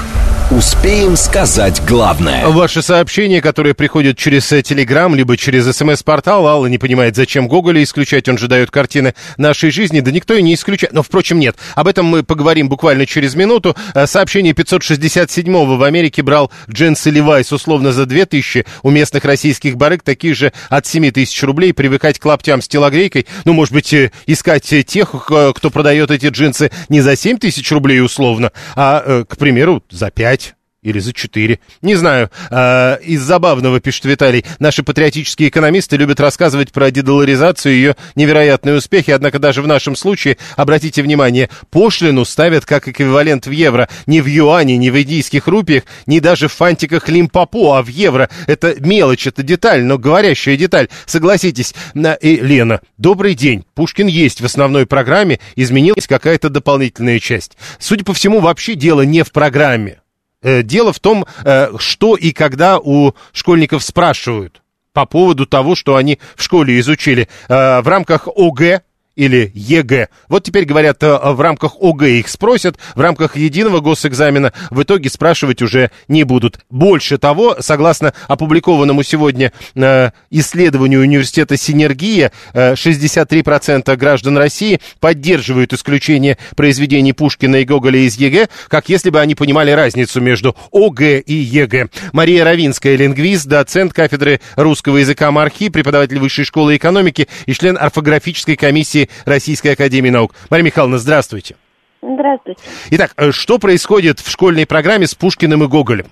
[0.57, 2.47] Успеем сказать главное.
[2.47, 6.47] Ваши сообщения, которые приходят через э, Телеграм, либо через СМС-портал.
[6.47, 8.29] Алла не понимает, зачем Гоголя исключать.
[8.29, 9.99] Он же дает картины нашей жизни.
[9.99, 10.93] Да никто и не исключает.
[10.93, 11.57] Но, впрочем, нет.
[11.75, 13.75] Об этом мы поговорим буквально через минуту.
[13.97, 18.65] Э, сообщение 567-го в Америке брал джинсы Левайс условно за 2000.
[18.85, 21.75] У местных российских барыг такие же от 7 тысяч рублей.
[21.75, 23.27] Привыкать к лаптям с телогрейкой.
[23.45, 28.01] Ну, может быть, э, искать тех, кто продает эти джинсы не за 7 тысяч рублей
[28.01, 30.44] условно, а, к примеру, за 5
[30.85, 31.59] или за четыре.
[31.83, 32.31] Не знаю.
[32.51, 38.77] А, из забавного, пишет Виталий, наши патриотические экономисты любят рассказывать про дедоларизацию и ее невероятные
[38.77, 43.89] успехи, однако даже в нашем случае, обратите внимание, пошлину ставят как эквивалент в евро.
[44.07, 48.29] Не в юане, не в индийских рупиях, не даже в фантиках лимпопо, а в евро.
[48.47, 50.89] Это мелочь, это деталь, но говорящая деталь.
[51.07, 51.75] Согласитесь.
[52.21, 53.65] И, Лена, добрый день.
[53.75, 57.57] Пушкин есть в основной программе, изменилась какая-то дополнительная часть.
[57.79, 60.01] Судя по всему, вообще дело не в программе.
[60.45, 65.97] Э, дело в том, э, что и когда у школьников спрашивают по поводу того, что
[65.97, 67.29] они в школе изучили.
[67.49, 68.83] Э, в рамках ОГЭ
[69.17, 70.09] или ЕГЭ.
[70.29, 75.09] Вот теперь говорят, э, в рамках ОГЭ их спросят, в рамках единого госэкзамена в итоге
[75.09, 76.61] спрашивать уже не будут.
[76.71, 86.39] Больше того, согласно опубликованному сегодня э, исследованию университета «Синергия», 63% э, граждан России поддерживают исключение
[86.57, 91.35] произведений Пушкина и Гоголя из ЕГЭ, как если бы они понимали разницу между ОГЭ и
[91.35, 91.89] ЕГЭ.
[92.13, 98.57] Мария Равинская, лингвист, доцент кафедры русского языка МАРХИ, преподаватель Высшей школы экономики и член орфографической
[98.57, 100.33] комиссии Российской Академии Наук.
[100.51, 101.57] Мария Михайловна, здравствуйте.
[102.03, 102.61] Здравствуйте.
[102.91, 106.07] Итак, э, что происходит в школьной программе с Пушкиным и Гоголем?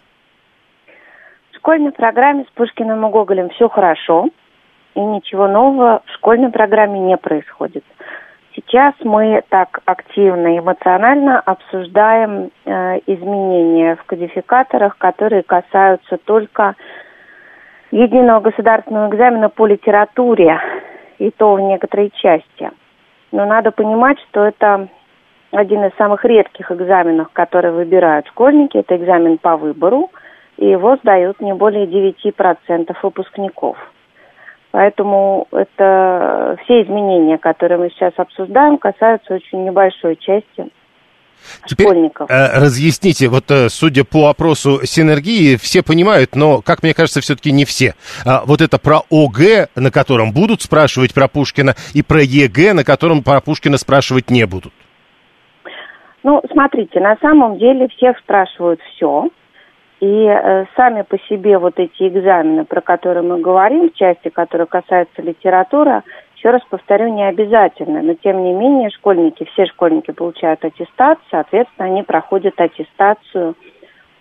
[1.52, 4.28] В школьной программе с Пушкиным и Гоголем все хорошо,
[4.94, 7.84] и ничего нового в школьной программе не происходит.
[8.54, 16.74] Сейчас мы так активно и эмоционально обсуждаем э, изменения в кодификаторах, которые касаются только
[17.90, 20.58] единого государственного экзамена по литературе,
[21.18, 22.70] и то в некоторой части.
[23.32, 24.88] Но надо понимать, что это
[25.50, 28.76] один из самых редких экзаменов, которые выбирают школьники.
[28.76, 30.10] Это экзамен по выбору,
[30.58, 33.76] и его сдают не более 9% выпускников.
[34.70, 40.70] Поэтому это все изменения, которые мы сейчас обсуждаем, касаются очень небольшой части
[41.66, 42.30] Теперь школьников.
[42.30, 47.52] Э, разъясните, вот э, судя по опросу синергии, все понимают, но, как мне кажется, все-таки
[47.52, 47.94] не все.
[48.24, 52.84] А, вот это про ОГЭ, на котором будут спрашивать про Пушкина, и про ЕГЭ, на
[52.84, 54.72] котором про Пушкина спрашивать не будут.
[56.22, 59.28] Ну, смотрите, на самом деле всех спрашивают все.
[60.00, 64.66] И э, сами по себе вот эти экзамены, про которые мы говорим, в части, которая
[64.66, 66.02] касается литературы,
[66.42, 71.86] еще раз повторю, не обязательно, но тем не менее школьники, все школьники получают аттестат, соответственно,
[71.86, 73.54] они проходят аттестацию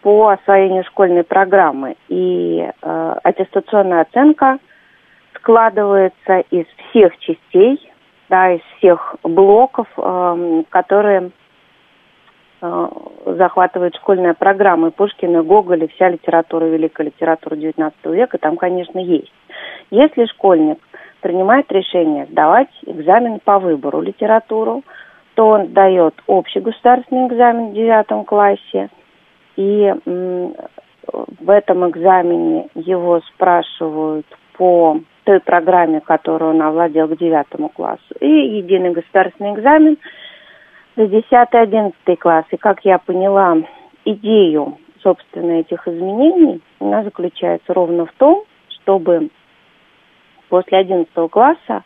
[0.01, 1.95] по освоению школьной программы.
[2.10, 4.60] И э, аттестационная оценка
[5.34, 7.91] складывается из всех частей,
[8.29, 11.31] да, из всех блоков, э, которые
[12.62, 12.88] э,
[13.25, 19.34] захватывает школьная программа и Пушкина, и вся литература, великая литература XIX века, там, конечно, есть.
[19.89, 20.77] Если школьник
[21.21, 24.84] принимает решение сдавать экзамен по выбору литературу,
[25.36, 28.89] то он сдает общий государственный экзамен в девятом классе,
[29.55, 29.93] и
[31.39, 34.25] в этом экзамене его спрашивают
[34.57, 39.97] по той программе, которую он овладел к девятому классу, и единый государственный экзамен
[40.95, 42.45] за 10-11 класс.
[42.51, 43.57] И как я поняла
[44.05, 48.43] идею, собственно, этих изменений, она заключается ровно в том,
[48.81, 49.29] чтобы
[50.51, 51.83] после 11 класса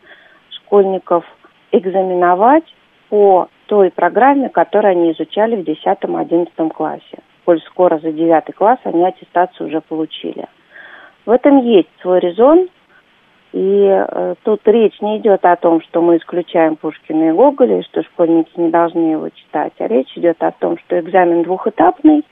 [0.50, 1.24] школьников
[1.70, 2.64] экзаменовать
[3.08, 7.18] по той программе, которую они изучали в 10-11 классе.
[7.44, 10.46] Коль скоро за 9 класс они аттестацию уже получили.
[11.24, 12.68] В этом есть свой резон,
[13.52, 17.84] и э, тут речь не идет о том, что мы исключаем Пушкина и Гоголя, и
[17.84, 22.24] что школьники не должны его читать, а речь идет о том, что экзамен двухэтапный,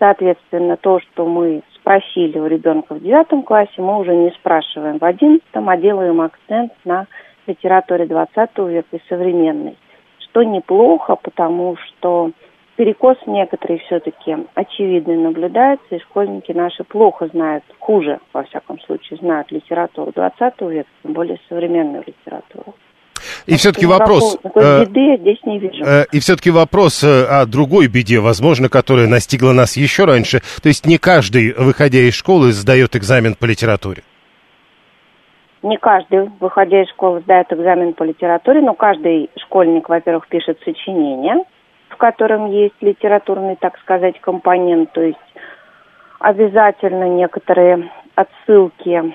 [0.00, 5.04] соответственно, то, что мы спросили у ребенка в девятом классе, мы уже не спрашиваем в
[5.04, 7.06] одиннадцатом, а делаем акцент на
[7.46, 9.76] литературе 20 века и современной.
[10.18, 12.32] Что неплохо, потому что
[12.74, 19.52] перекос некоторые все-таки очевидно наблюдается, и школьники наши плохо знают, хуже, во всяком случае, знают
[19.52, 22.74] литературу 20 века, тем более современную литературу.
[23.46, 24.38] И все-таки вопрос...
[24.42, 25.84] Никакой беды я здесь не вижу.
[25.84, 30.40] Э, и все-таки вопрос э, о другой беде, возможно, которая настигла нас еще раньше.
[30.62, 34.02] То есть не каждый, выходя из школы, сдает экзамен по литературе.
[35.62, 41.44] Не каждый, выходя из школы, сдает экзамен по литературе, но каждый школьник, во-первых, пишет сочинение,
[41.88, 45.18] в котором есть литературный, так сказать, компонент, то есть
[46.18, 49.14] обязательно некоторые отсылки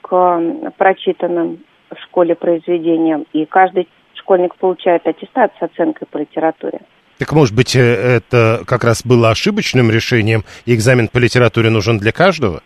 [0.00, 0.40] к
[0.76, 1.58] прочитанным
[1.94, 6.80] в школе произведениям, и каждый школьник получает аттестат с оценкой по литературе.
[7.18, 11.98] Так, может быть, э, это как раз было ошибочным решением, и экзамен по литературе нужен
[11.98, 12.60] для каждого?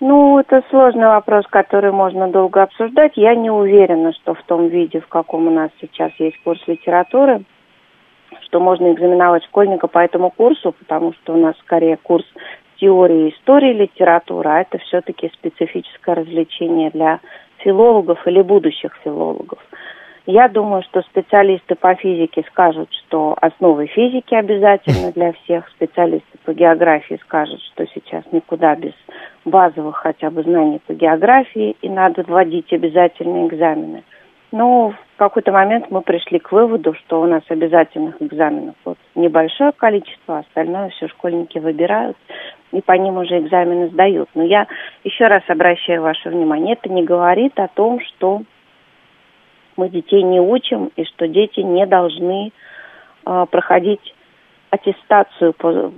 [0.00, 3.12] Ну, это сложный вопрос, который можно долго обсуждать.
[3.16, 7.42] Я не уверена, что в том виде, в каком у нас сейчас есть курс литературы,
[8.44, 12.24] что можно экзаменовать школьника по этому курсу, потому что у нас скорее курс
[12.80, 17.20] теории истории литературы, а это все-таки специфическое развлечение для
[17.58, 19.58] филологов или будущих филологов.
[20.26, 25.68] Я думаю, что специалисты по физике скажут, что основы физики обязательны для всех.
[25.70, 28.92] Специалисты по географии скажут, что сейчас никуда без
[29.44, 34.04] базовых хотя бы знаний по географии и надо вводить обязательные экзамены.
[34.52, 39.70] Но в какой-то момент мы пришли к выводу, что у нас обязательных экзаменов вот небольшое
[39.72, 42.16] количество, а остальное все школьники выбирают
[42.72, 44.30] и по ним уже экзамены сдают.
[44.34, 44.66] Но я
[45.04, 48.42] еще раз обращаю ваше внимание, это не говорит о том, что
[49.76, 52.50] мы детей не учим и что дети не должны
[53.26, 54.14] э, проходить
[54.70, 55.92] аттестацию по,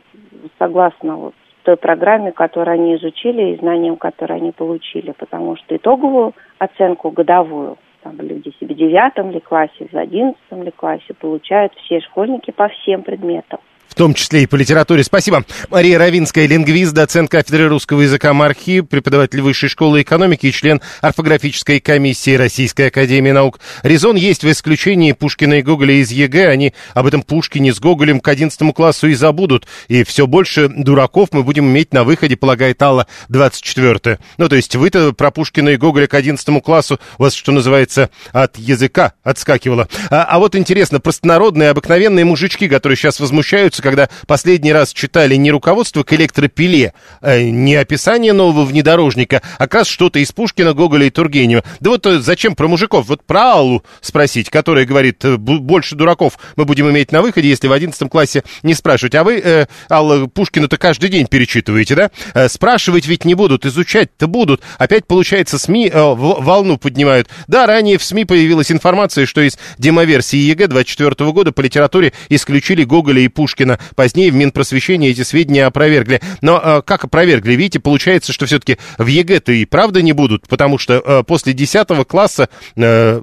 [0.58, 6.34] согласно вот той программе, которую они изучили и знаниям, которые они получили, потому что итоговую
[6.58, 12.00] оценку годовую там люди себе в девятом ли классе, в одиннадцатом ли классе получают все
[12.00, 13.60] школьники по всем предметам
[13.92, 15.04] в том числе и по литературе.
[15.04, 15.44] Спасибо.
[15.68, 21.78] Мария Ровинская, лингвист, доцент кафедры русского языка МАРХИ, преподаватель Высшей школы экономики и член орфографической
[21.78, 23.60] комиссии Российской академии наук.
[23.82, 26.48] Резон есть в исключении Пушкина и Гоголя из ЕГЭ.
[26.48, 29.66] Они об этом Пушкине с Гоголем к 11 классу и забудут.
[29.88, 34.74] И все больше дураков мы будем иметь на выходе, полагает Алла, 24 Ну, то есть
[34.74, 39.86] вы-то про Пушкина и Гоголя к 11 классу у вас, что называется, от языка отскакивало.
[40.08, 45.34] А, а вот интересно, простонародные, обыкновенные мужички, которые сейчас возмущаются, кажется, когда последний раз читали
[45.34, 50.72] не руководство к электропиле, э, не описание нового внедорожника, а как раз что-то из Пушкина,
[50.72, 51.64] Гоголя и Тургенева.
[51.80, 53.06] Да вот э, зачем про мужиков?
[53.06, 57.48] Вот про Аллу спросить, которая говорит, э, «Бу- больше дураков мы будем иметь на выходе,
[57.48, 59.14] если в 11 классе не спрашивать.
[59.14, 62.48] А вы, Алла, Пушкина-то каждый день перечитываете, да?
[62.48, 64.62] Спрашивать ведь не будут, изучать-то будут.
[64.78, 67.28] Опять, получается, СМИ волну поднимают.
[67.46, 72.84] Да, ранее в СМИ появилась информация, что из демоверсии ЕГЭ 24 года по литературе исключили
[72.84, 73.71] Гоголя и Пушкина.
[73.96, 76.20] Позднее в Минпросвещении эти сведения опровергли.
[76.40, 77.52] Но э, как опровергли?
[77.52, 82.06] Видите, получается, что все-таки в ЕГЭ-то и правда не будут, потому что э, после 10
[82.06, 83.22] класса э,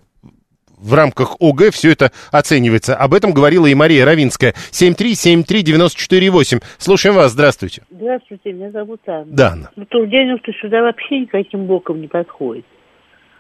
[0.80, 2.96] в рамках ОГЭ все это оценивается.
[2.96, 4.54] Об этом говорила и Мария Равинская.
[4.72, 6.64] 7373948.
[6.78, 7.84] Слушаем вас, здравствуйте.
[7.90, 9.26] Здравствуйте, меня зовут Анна.
[9.28, 9.72] Да, Анна.
[9.76, 12.66] Ну, Тургенев-то сюда вообще никаким боком не подходит.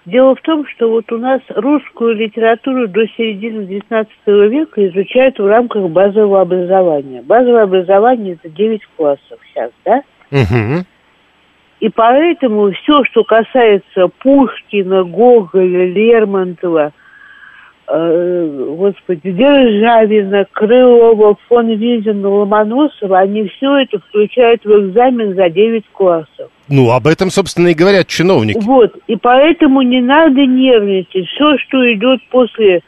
[0.10, 4.07] Дело в том, что вот у нас русскую литературу до середины XIX
[4.47, 7.22] века изучают в рамках базового образования.
[7.22, 10.01] Базовое образование– это 9 классов сейчас, да?
[10.32, 10.86] Мгм.
[11.80, 16.91] И поэтому все, что касается Пушкина, Гоголя, Лермонтова,
[17.90, 26.52] господи, Державина, Крылова, фон Визина, Ломоносова, они все это включают в экзамен за 9 классов.
[26.68, 28.60] Ну, об этом, собственно, и говорят чиновники.
[28.64, 31.26] Вот, и поэтому не надо нервничать.
[31.30, 32.82] Все, что идет после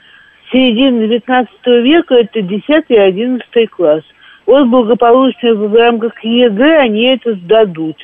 [0.52, 1.52] середины 19
[1.84, 4.04] века, это 10 и 11 класс.
[4.46, 7.96] Вот благополучно в рамках ЕГЭ они это сдадут.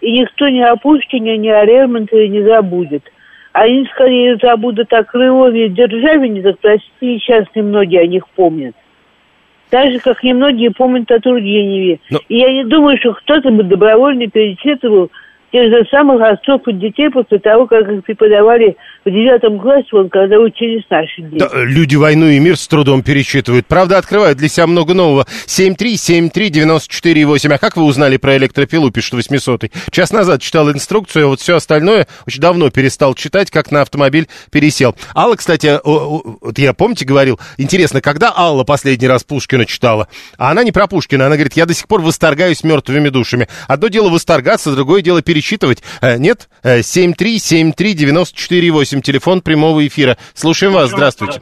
[0.00, 3.02] И никто ни о Пушкине, ни о Лермонтове не забудет.
[3.58, 8.74] Они скорее забудут о Крылове и Державине, так простите, и сейчас немногие о них помнят.
[9.70, 12.00] Так же, как немногие помнят о Тургеневе.
[12.10, 15.10] Но- И я не думаю, что кто-то бы добровольно перечитывал
[15.56, 18.76] тех же самых отцов и детей после того, как их преподавали
[19.06, 21.38] в девятом классе, вон, когда учились наши дети.
[21.38, 23.64] Да, люди «Войну и мир» с трудом перечитывают.
[23.66, 25.24] Правда, открывают для себя много нового.
[25.46, 27.54] 7373948.
[27.54, 31.56] А как вы узнали про электропилу, пишет 800 Час назад читал инструкцию, а вот все
[31.56, 34.94] остальное очень давно перестал читать, как на автомобиль пересел.
[35.14, 40.08] Алла, кстати, вот я, помните, говорил, интересно, когда Алла последний раз Пушкина читала?
[40.36, 43.48] А она не про Пушкина, она говорит, я до сих пор восторгаюсь мертвыми душами.
[43.68, 45.45] Одно дело восторгаться, другое дело перечитывать.
[46.00, 46.48] Э, нет?
[46.62, 50.16] Э, 7373948, телефон прямого эфира.
[50.34, 51.40] Слушаем вас, здравствуйте.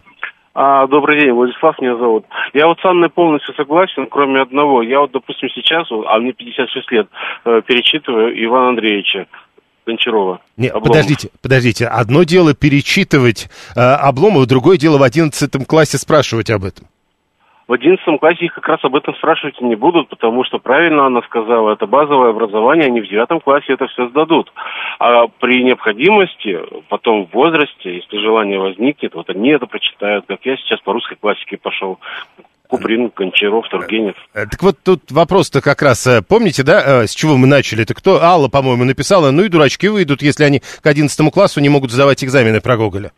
[0.56, 2.26] А, добрый день, Владислав меня зовут.
[2.52, 4.82] Я вот с Анной полностью согласен, кроме одного.
[4.82, 7.08] Я вот, допустим, сейчас, вот, а мне 56 лет,
[7.44, 9.26] э, перечитываю Ивана Андреевича
[9.84, 10.40] Гончарова.
[10.56, 10.88] Не, Обломов.
[10.88, 11.86] подождите, подождите.
[11.86, 16.86] Одно дело перечитывать э, Обломова, другое дело в одиннадцатом классе спрашивать об этом.
[17.66, 21.22] В одиннадцатом классе их как раз об этом спрашивать не будут, потому что правильно она
[21.22, 24.52] сказала, это базовое образование, они в девятом классе это все сдадут.
[24.98, 26.58] А при необходимости,
[26.88, 31.16] потом в возрасте, если желание возникнет, вот они это прочитают, как я сейчас по русской
[31.16, 31.98] классике пошел.
[32.68, 34.16] Куприн, Гончаров, Тургенев.
[34.34, 37.82] Э, Так вот тут вопрос-то как раз, э, помните, да, э, с чего мы начали?
[37.82, 38.22] Это кто?
[38.22, 42.24] Алла, по-моему, написала, ну и дурачки выйдут, если они к одиннадцатому классу не могут сдавать
[42.24, 43.12] экзамены про Гоголя.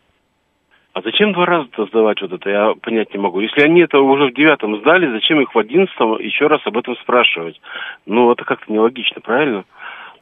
[0.97, 3.39] А зачем два раза-то сдавать вот это, я понять не могу.
[3.39, 6.95] Если они это уже в девятом сдали, зачем их в одиннадцатом еще раз об этом
[6.95, 7.61] спрашивать?
[8.07, 9.63] Ну, это как-то нелогично, правильно?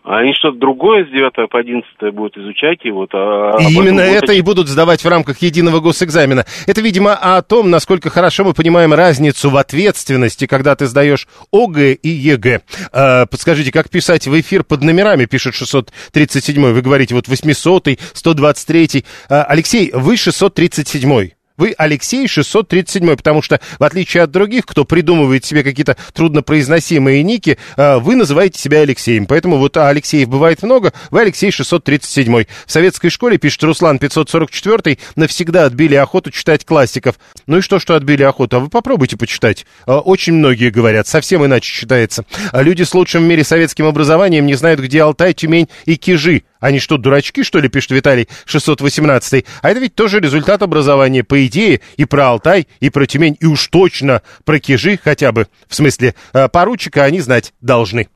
[0.06, 3.10] А они что-то другое с 9 по 11 будут изучать, и вот...
[3.14, 6.46] А, И именно будет это и будут сдавать в рамках единого госэкзамена.
[6.68, 11.94] Это, видимо, о том, насколько хорошо мы понимаем разницу в ответственности, когда ты сдаешь ОГЭ
[11.94, 12.62] и ЕГЭ.
[12.94, 18.86] Э, подскажите, как писать в эфир под номерами, пишет 637 Вы говорите, вот 800 123
[19.30, 25.46] Э, Алексей, вы 637 Вы Алексей 637 потому что, в отличие от других, кто придумывает
[25.46, 29.26] себе какие-то труднопроизносимые ники, э, вы называете себя Алексеем.
[29.26, 35.66] Поэтому вот Алексеев бывает много, вы Алексей 637 В советской школе, пишет Руслан 544 навсегда
[35.66, 37.16] отбили охоту читать классиков.
[37.48, 38.58] Ну и что, что отбили охоту?
[38.58, 39.66] А вы попробуйте почитать.
[39.88, 42.26] Э, Очень многие говорят, совсем иначе читается.
[42.52, 46.44] А Люди с лучшим в мире советским образованием не знают, где Алтай, Тюмень и Кижи.
[46.66, 51.46] Они что, дурачки, что ли, пишет Виталий 618 А это ведь тоже результат образования, по
[51.46, 55.46] идее, и про Алтай, и про Тюмень, и уж точно про Кижи хотя бы.
[55.68, 58.08] В смысле, э, поручика они знать должны.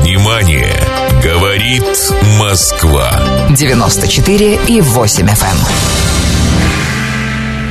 [0.00, 0.72] Внимание!
[1.22, 1.84] Говорит
[2.38, 3.10] Москва.
[3.50, 5.58] 94 и 8 FM.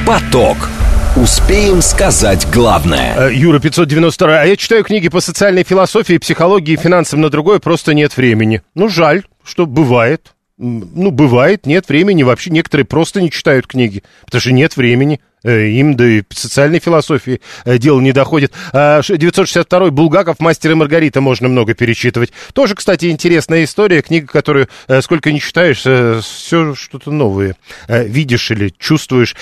[0.05, 0.69] Поток.
[1.16, 3.30] Успеем сказать главное.
[3.30, 4.41] Э, Юра 592.
[4.41, 8.61] А я читаю книги по социальной философии, психологии финансам, на другое просто нет времени.
[8.74, 10.34] Ну, жаль, что бывает.
[10.57, 12.24] Ну, бывает, нет времени.
[12.24, 15.22] Вообще некоторые просто не читают книги, потому что нет времени.
[15.45, 18.51] Э, им, да и социальной философии э, дело не доходит.
[18.73, 22.33] 962-й Булгаков, Мастер и Маргарита можно много перечитывать.
[22.53, 25.81] Тоже, кстати, интересная история, книга, которую э, сколько не читаешь,
[26.25, 27.55] все что-то новое
[27.87, 29.35] видишь или чувствуешь.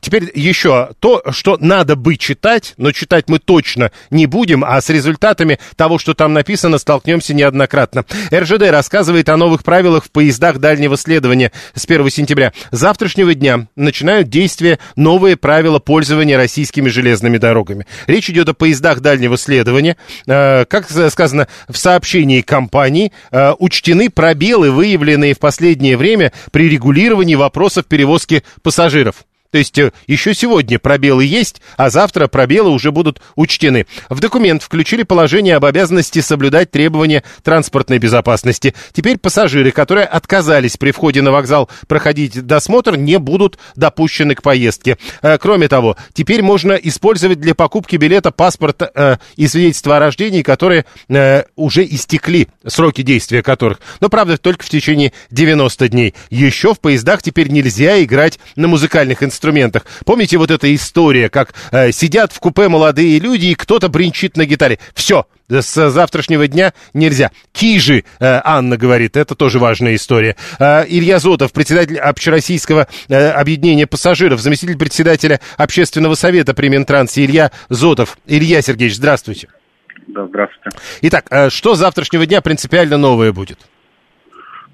[0.00, 4.90] Теперь еще то, что надо бы читать, но читать мы точно не будем, а с
[4.90, 8.04] результатами того, что там написано, столкнемся неоднократно.
[8.32, 12.52] РЖД рассказывает о новых правилах в поездах дальнего следования с 1 сентября.
[12.70, 17.86] С завтрашнего дня начинают действие новые новые правила пользования российскими железными дорогами.
[18.08, 19.96] Речь идет о поездах дальнего следования.
[20.26, 27.36] Э, как сказано в сообщении компании, э, учтены пробелы, выявленные в последнее время при регулировании
[27.36, 29.24] вопросов перевозки пассажиров.
[29.50, 33.86] То есть э, еще сегодня пробелы есть, а завтра пробелы уже будут учтены.
[34.08, 38.74] В документ включили положение об обязанности соблюдать требования транспортной безопасности.
[38.92, 44.98] Теперь пассажиры, которые отказались при входе на вокзал проходить досмотр, не будут допущены к поездке.
[45.20, 50.42] Э, кроме того, теперь можно использовать для покупки билета паспорт э, и свидетельство о рождении,
[50.42, 50.84] которые
[51.56, 53.80] уже истекли, сроки действия которых.
[54.00, 56.14] Но, правда, только в течение 90 дней.
[56.30, 59.86] Еще в поездах теперь нельзя играть на музыкальных инструментах инструментах.
[60.04, 64.44] Помните вот эта история, как э, сидят в купе молодые люди, и кто-то бренчит на
[64.44, 64.78] гитаре.
[64.94, 67.30] Все, с завтрашнего дня нельзя.
[67.52, 70.36] Кижи, э, Анна говорит, это тоже важная история.
[70.58, 77.50] Э, Илья Зотов, председатель общероссийского э, объединения пассажиров, заместитель председателя общественного совета при Минтрансе Илья
[77.70, 78.18] Зотов.
[78.26, 79.48] Илья Сергеевич, здравствуйте.
[80.08, 80.78] Да, здравствуйте.
[81.02, 83.58] Итак, э, что с завтрашнего дня принципиально новое будет?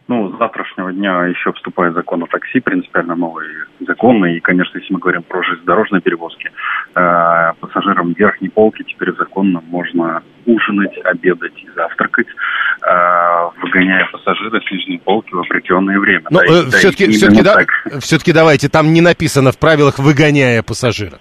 [0.09, 3.46] Ну, с завтрашнего дня еще вступает закон о такси, принципиально новый
[3.80, 4.24] закон.
[4.26, 6.48] И, конечно, если мы говорим про железнодорожные перевозки,
[6.94, 14.70] э, пассажирам верхней полки теперь законно можно ужинать, обедать и завтракать, э, выгоняя пассажира с
[14.70, 16.26] нижней полки в определенное время.
[16.30, 17.57] Но э, да, все-таки, все-таки, да,
[17.98, 21.18] все-таки давайте, там не написано в правилах «выгоняя пассажира».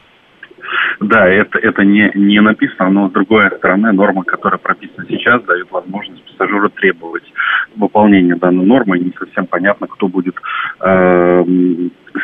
[0.99, 5.69] Да, это, это не, не написано, но с другой стороны, норма, которая прописана сейчас, дает
[5.71, 7.23] возможность пассажиру требовать
[7.75, 8.99] выполнения данной нормы.
[8.99, 10.35] Не совсем понятно, кто будет
[10.81, 11.43] э,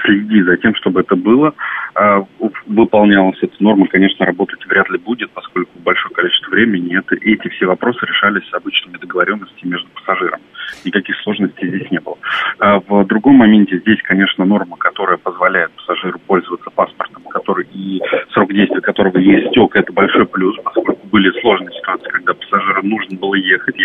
[0.04, 1.54] следить за тем, чтобы это было.
[1.96, 2.24] Э,
[2.68, 7.66] выполнялась эта норма, конечно, работать вряд ли будет, поскольку большое количество времени это, эти все
[7.66, 10.44] вопросы решались обычными договоренностями между пассажирами.
[10.86, 12.18] Никаких сложностей здесь не было.
[12.60, 18.54] А в другом моменте здесь, конечно, норма, которая позволяет пассажиру пользоваться паспортом, который и срок
[18.54, 23.36] действия которого не истек, это большой плюс, поскольку были сложные ситуации, когда пассажиру нужно было
[23.36, 23.76] ехать,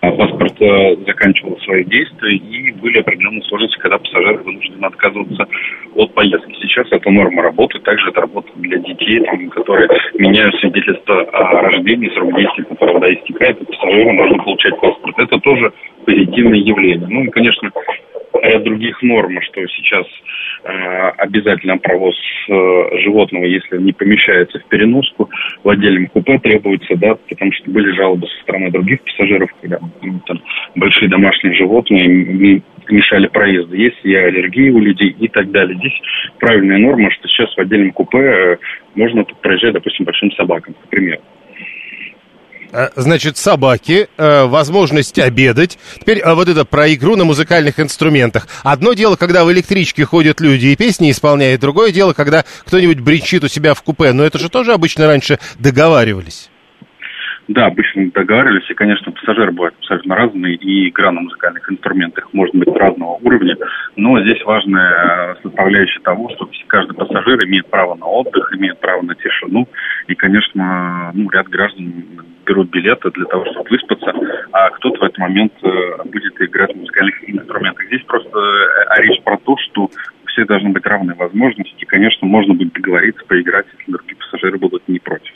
[0.00, 5.46] паспорт э, заканчивал свои действия, и были определенные сложности, когда пассажиры вынуждены отказываться
[5.94, 6.54] от поездки.
[6.60, 12.10] Сейчас эта норма работает, также это работает для детей, там, которые меняют свидетельство о рождении,
[12.10, 15.18] срок действия которого да, истекает, и пассажирам можно получать паспорт.
[15.18, 15.72] Это тоже
[16.04, 17.08] позитивное явление.
[17.08, 17.70] Ну и, конечно,
[18.42, 20.06] ряд других норм, что сейчас
[20.64, 22.14] э, обязательно провоз
[22.48, 25.30] э, животного, если не помещается в переноску,
[25.64, 29.78] в отдельном купе требуется, да, потому что были жалобы со стороны других пассажиров, когда
[30.26, 30.42] там,
[30.74, 35.76] большие домашние животные мешали проезду, есть и аллергии у людей и так далее.
[35.78, 36.00] Здесь
[36.38, 38.56] правильная норма, что сейчас в отдельном купе э,
[38.94, 41.20] можно проезжать, допустим, большим собакам, к примеру.
[42.70, 45.78] Э, значит, собаки, э, возможность обедать.
[46.00, 48.46] Теперь э, вот это про игру на музыкальных инструментах.
[48.62, 53.42] Одно дело, когда в электричке ходят люди и песни исполняют, другое дело, когда кто-нибудь бренчит
[53.44, 54.12] у себя в купе.
[54.12, 56.50] Но это же тоже обычно раньше договаривались.
[57.48, 62.54] Да, обычно договаривались, и, конечно, пассажиры бывают абсолютно разные, и игра на музыкальных инструментах может
[62.54, 63.56] быть разного уровня,
[63.96, 69.14] но здесь важная составляющая того, что каждый пассажир имеет право на отдых, имеет право на
[69.14, 69.66] тишину,
[70.08, 72.04] и, конечно, ну, ряд граждан
[72.48, 74.12] берут билеты для того, чтобы выспаться,
[74.52, 77.86] а кто-то в этот момент э, будет играть на музыкальных инструментах.
[77.86, 79.90] Здесь просто э, речь про то, что
[80.26, 84.88] все должны быть равные возможности, и, конечно, можно будет договориться, поиграть, если другие пассажиры будут
[84.88, 85.32] не против.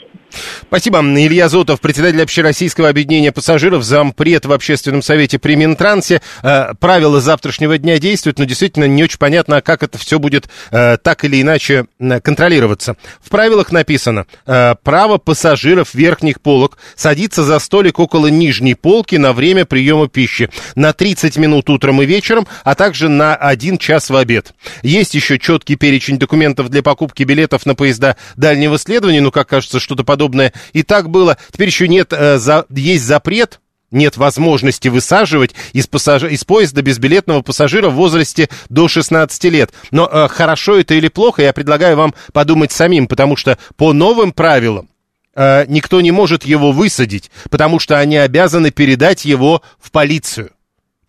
[0.62, 1.01] Спасибо.
[1.01, 6.20] Илья Зотов, председатель Общероссийского объединения пассажиров, зампред в Общественном совете при Минтрансе.
[6.43, 10.97] Э, правила завтрашнего дня действуют, но действительно не очень понятно, как это все будет э,
[11.03, 12.97] так или иначе э, контролироваться.
[13.20, 19.64] В правилах написано, право пассажиров верхних полок садиться за столик около нижней полки на время
[19.64, 24.53] приема пищи на 30 минут утром и вечером, а также на 1 час в обед.
[24.83, 29.80] Есть еще четкий перечень документов для покупки билетов на поезда дальнего следования, но, как кажется,
[29.80, 31.37] что-то подобное подобное и так было.
[31.51, 33.61] Теперь еще нет, э, за, есть запрет
[33.91, 36.23] нет возможности высаживать из, пассаж...
[36.23, 39.70] из поезда безбилетного пассажира в возрасте до 16 лет.
[39.91, 44.33] Но э, хорошо это или плохо, я предлагаю вам подумать самим, потому что по новым
[44.33, 44.89] правилам
[45.35, 50.53] э, никто не может его высадить, потому что они обязаны передать его в полицию.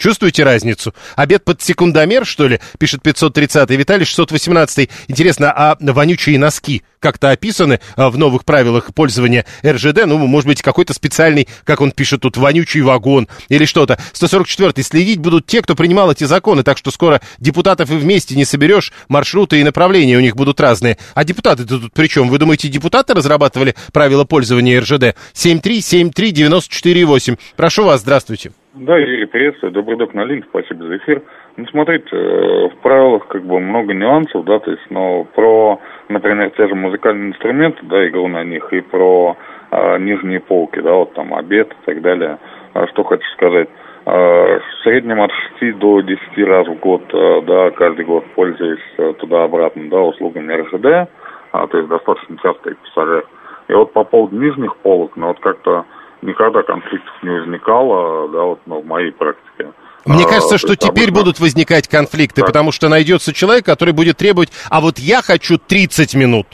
[0.03, 0.93] Чувствуете разницу?
[1.15, 2.59] Обед под секундомер, что ли?
[2.77, 3.77] Пишет 530-й.
[3.77, 4.89] Виталий 618-й.
[5.07, 10.05] Интересно, а вонючие носки как-то описаны а, в новых правилах пользования РЖД?
[10.05, 13.97] Ну, может быть, какой-то специальный, как он пишет тут, вонючий вагон или что-то.
[14.11, 14.83] 144-й.
[14.83, 18.91] Следить будут те, кто принимал эти законы, так что скоро депутатов и вместе не соберешь,
[19.07, 20.97] маршруты и направления у них будут разные.
[21.13, 22.27] А депутаты-то тут при чем?
[22.27, 25.15] Вы думаете, депутаты разрабатывали правила пользования РЖД?
[25.33, 27.37] 7373948.
[27.55, 28.51] Прошу вас, здравствуйте.
[28.75, 29.71] Да, Юрий, приветствую.
[29.71, 31.21] Добрый док на линк, спасибо за эфир.
[31.57, 36.49] Ну, смотрите, э, в правилах как бы много нюансов, да, то есть, но про, например,
[36.57, 39.37] те же музыкальные инструменты, да, игру на них, и про
[39.69, 42.39] а, нижние полки, да, вот там обед и так далее.
[42.73, 43.69] А что хочу сказать.
[44.05, 48.81] А, в среднем от 6 до 10 раз в год, а, да, каждый год пользуюсь
[48.97, 51.11] а, туда-обратно, да, услугами РЖД,
[51.51, 53.27] а, то есть достаточно часто пассажир.
[53.67, 55.85] И вот по поводу нижних полок, ну вот как-то
[56.23, 59.73] никогда конфликтов не возникало, да, вот ну, в моей практике.
[60.05, 62.47] Мне а, кажется, что теперь будут возникать конфликты, так.
[62.47, 66.47] потому что найдется человек, который будет требовать, а вот я хочу 30 минут.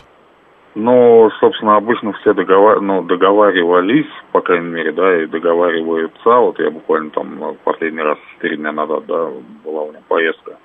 [0.75, 2.79] Ну, собственно, обычно все договар...
[2.79, 6.29] ну, договаривались, по крайней мере, да, и договариваются.
[6.29, 9.29] Вот я буквально там последний раз 4 дня назад, да,
[9.65, 10.57] была у меня поездка.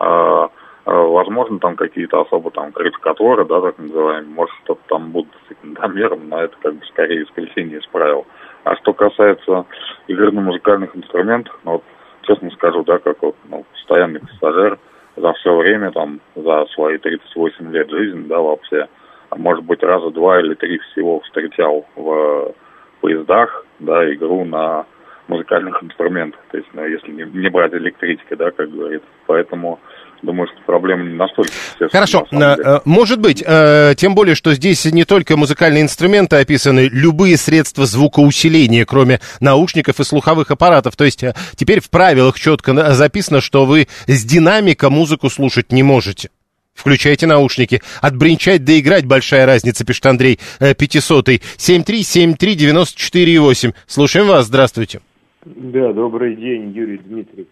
[0.00, 0.50] А,
[0.84, 6.20] а, возможно, там какие-то особо там критикаторы, да, так называемые, может, что-то там будут секундомером,
[6.28, 8.26] но это как бы скорее исключение из правил.
[8.26, 8.41] А
[8.76, 9.66] что касается
[10.06, 11.82] игры на музыкальных инструментах, ну, вот,
[12.22, 14.78] честно скажу, да, как вот, ну, постоянный пассажир
[15.16, 18.88] за все время, там, за свои 38 лет жизни, да, вообще,
[19.30, 22.52] а может быть, раза два или три всего встречал в
[23.00, 24.86] поездах, да, игру на
[25.28, 29.06] музыкальных инструментах, то есть, ну, если не, не брать электрички, да, как говорится.
[29.26, 29.78] Поэтому
[30.22, 31.52] думаю, что проблема не настолько.
[31.90, 37.36] Хорошо, э, может быть, э, тем более, что здесь не только музыкальные инструменты описаны, любые
[37.36, 40.96] средства звукоусиления, кроме наушников и слуховых аппаратов.
[40.96, 45.82] То есть э, теперь в правилах четко записано, что вы с динамика музыку слушать не
[45.82, 46.30] можете.
[46.74, 47.82] Включайте наушники.
[48.00, 53.74] Отбринчать да играть большая разница, пишет Андрей 500 7373948.
[53.86, 55.02] Слушаем вас, здравствуйте.
[55.44, 57.48] Да, добрый день, Юрий Дмитриевич.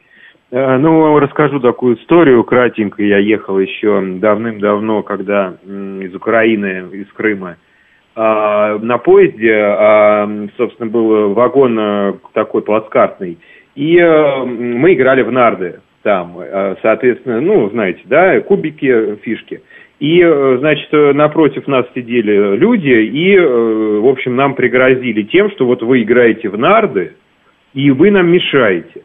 [0.52, 3.02] Э, ну, расскажу такую историю кратенько.
[3.02, 7.56] Я ехал еще давным-давно, когда из Украины, из Крыма,
[8.14, 13.38] а, на поезде, а, собственно, был вагон э, такой плацкартный,
[13.74, 16.38] и э, мы играли в нарды там,
[16.80, 19.60] соответственно, ну, знаете, да, кубики, фишки.
[19.98, 20.22] И,
[20.58, 26.48] значит, напротив нас сидели люди, и, в общем, нам пригрозили тем, что вот вы играете
[26.48, 27.12] в нарды,
[27.74, 29.02] и вы нам мешаете.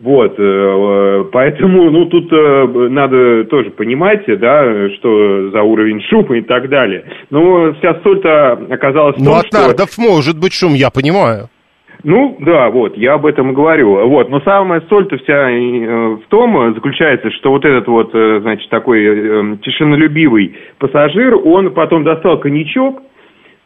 [0.00, 6.38] Вот, э, э, поэтому, ну, тут э, надо тоже понимать, да, что за уровень шума
[6.38, 7.04] и так далее.
[7.28, 10.00] Но вся соль-то оказалась в ну, том, Ну, от нардов что...
[10.00, 11.50] может быть шум, я понимаю.
[12.02, 14.08] Ну, да, вот, я об этом и говорю.
[14.08, 20.56] Вот, но самая соль-то вся в том заключается, что вот этот вот, значит, такой тишинолюбивый
[20.78, 23.02] пассажир, он потом достал коньячок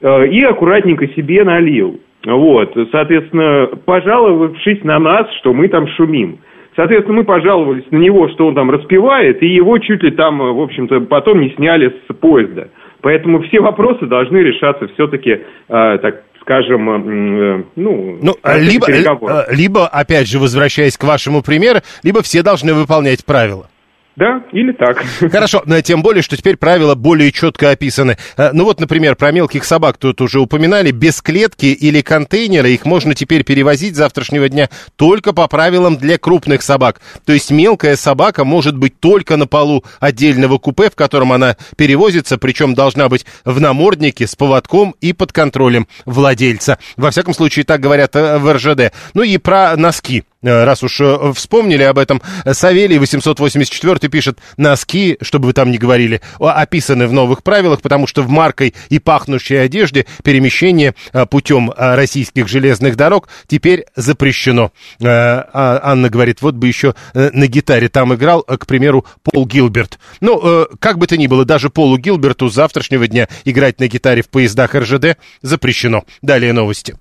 [0.02, 2.00] и аккуратненько себе налил.
[2.24, 6.38] Вот, соответственно, пожаловавшись на нас, что мы там шумим.
[6.76, 10.60] Соответственно, мы пожаловались на него, что он там распевает, и его чуть ли там, в
[10.60, 12.68] общем-то, потом не сняли с поезда.
[13.00, 19.86] Поэтому все вопросы должны решаться все-таки, э, так скажем, э, ну, ну либо, э, либо,
[19.86, 23.68] опять же, возвращаясь к вашему примеру, либо все должны выполнять правила.
[24.16, 25.04] Да, или так.
[25.32, 28.16] Хорошо, но тем более, что теперь правила более четко описаны.
[28.36, 30.92] Э, ну вот, например, про мелких собак тут уже упоминали.
[30.92, 36.62] Без клетки или контейнера их можно теперь перевозить завтрашнего дня только по правилам для крупных
[36.62, 37.00] собак.
[37.24, 42.38] То есть мелкая собака может быть только на полу отдельного купе, в котором она перевозится,
[42.38, 46.78] причем должна быть в наморднике с поводком и под контролем владельца.
[46.96, 48.92] Во всяком случае, так говорят э, в РЖД.
[49.14, 50.22] Ну и про носки.
[50.44, 52.20] Э, раз уж э, вспомнили об этом,
[52.52, 58.22] Савелий 884 пишет, носки, чтобы вы там не говорили, описаны в новых правилах, потому что
[58.22, 64.72] в маркой и пахнущей одежде перемещение э, путем российских железных дорог теперь запрещено.
[65.02, 69.98] А Анна говорит, вот бы еще на гитаре там играл, к примеру, Пол Гилберт.
[70.20, 74.28] Ну, как бы то ни было, даже Полу Гилберту завтрашнего дня играть на гитаре в
[74.28, 76.04] поездах РЖД запрещено.
[76.22, 76.94] Далее новости.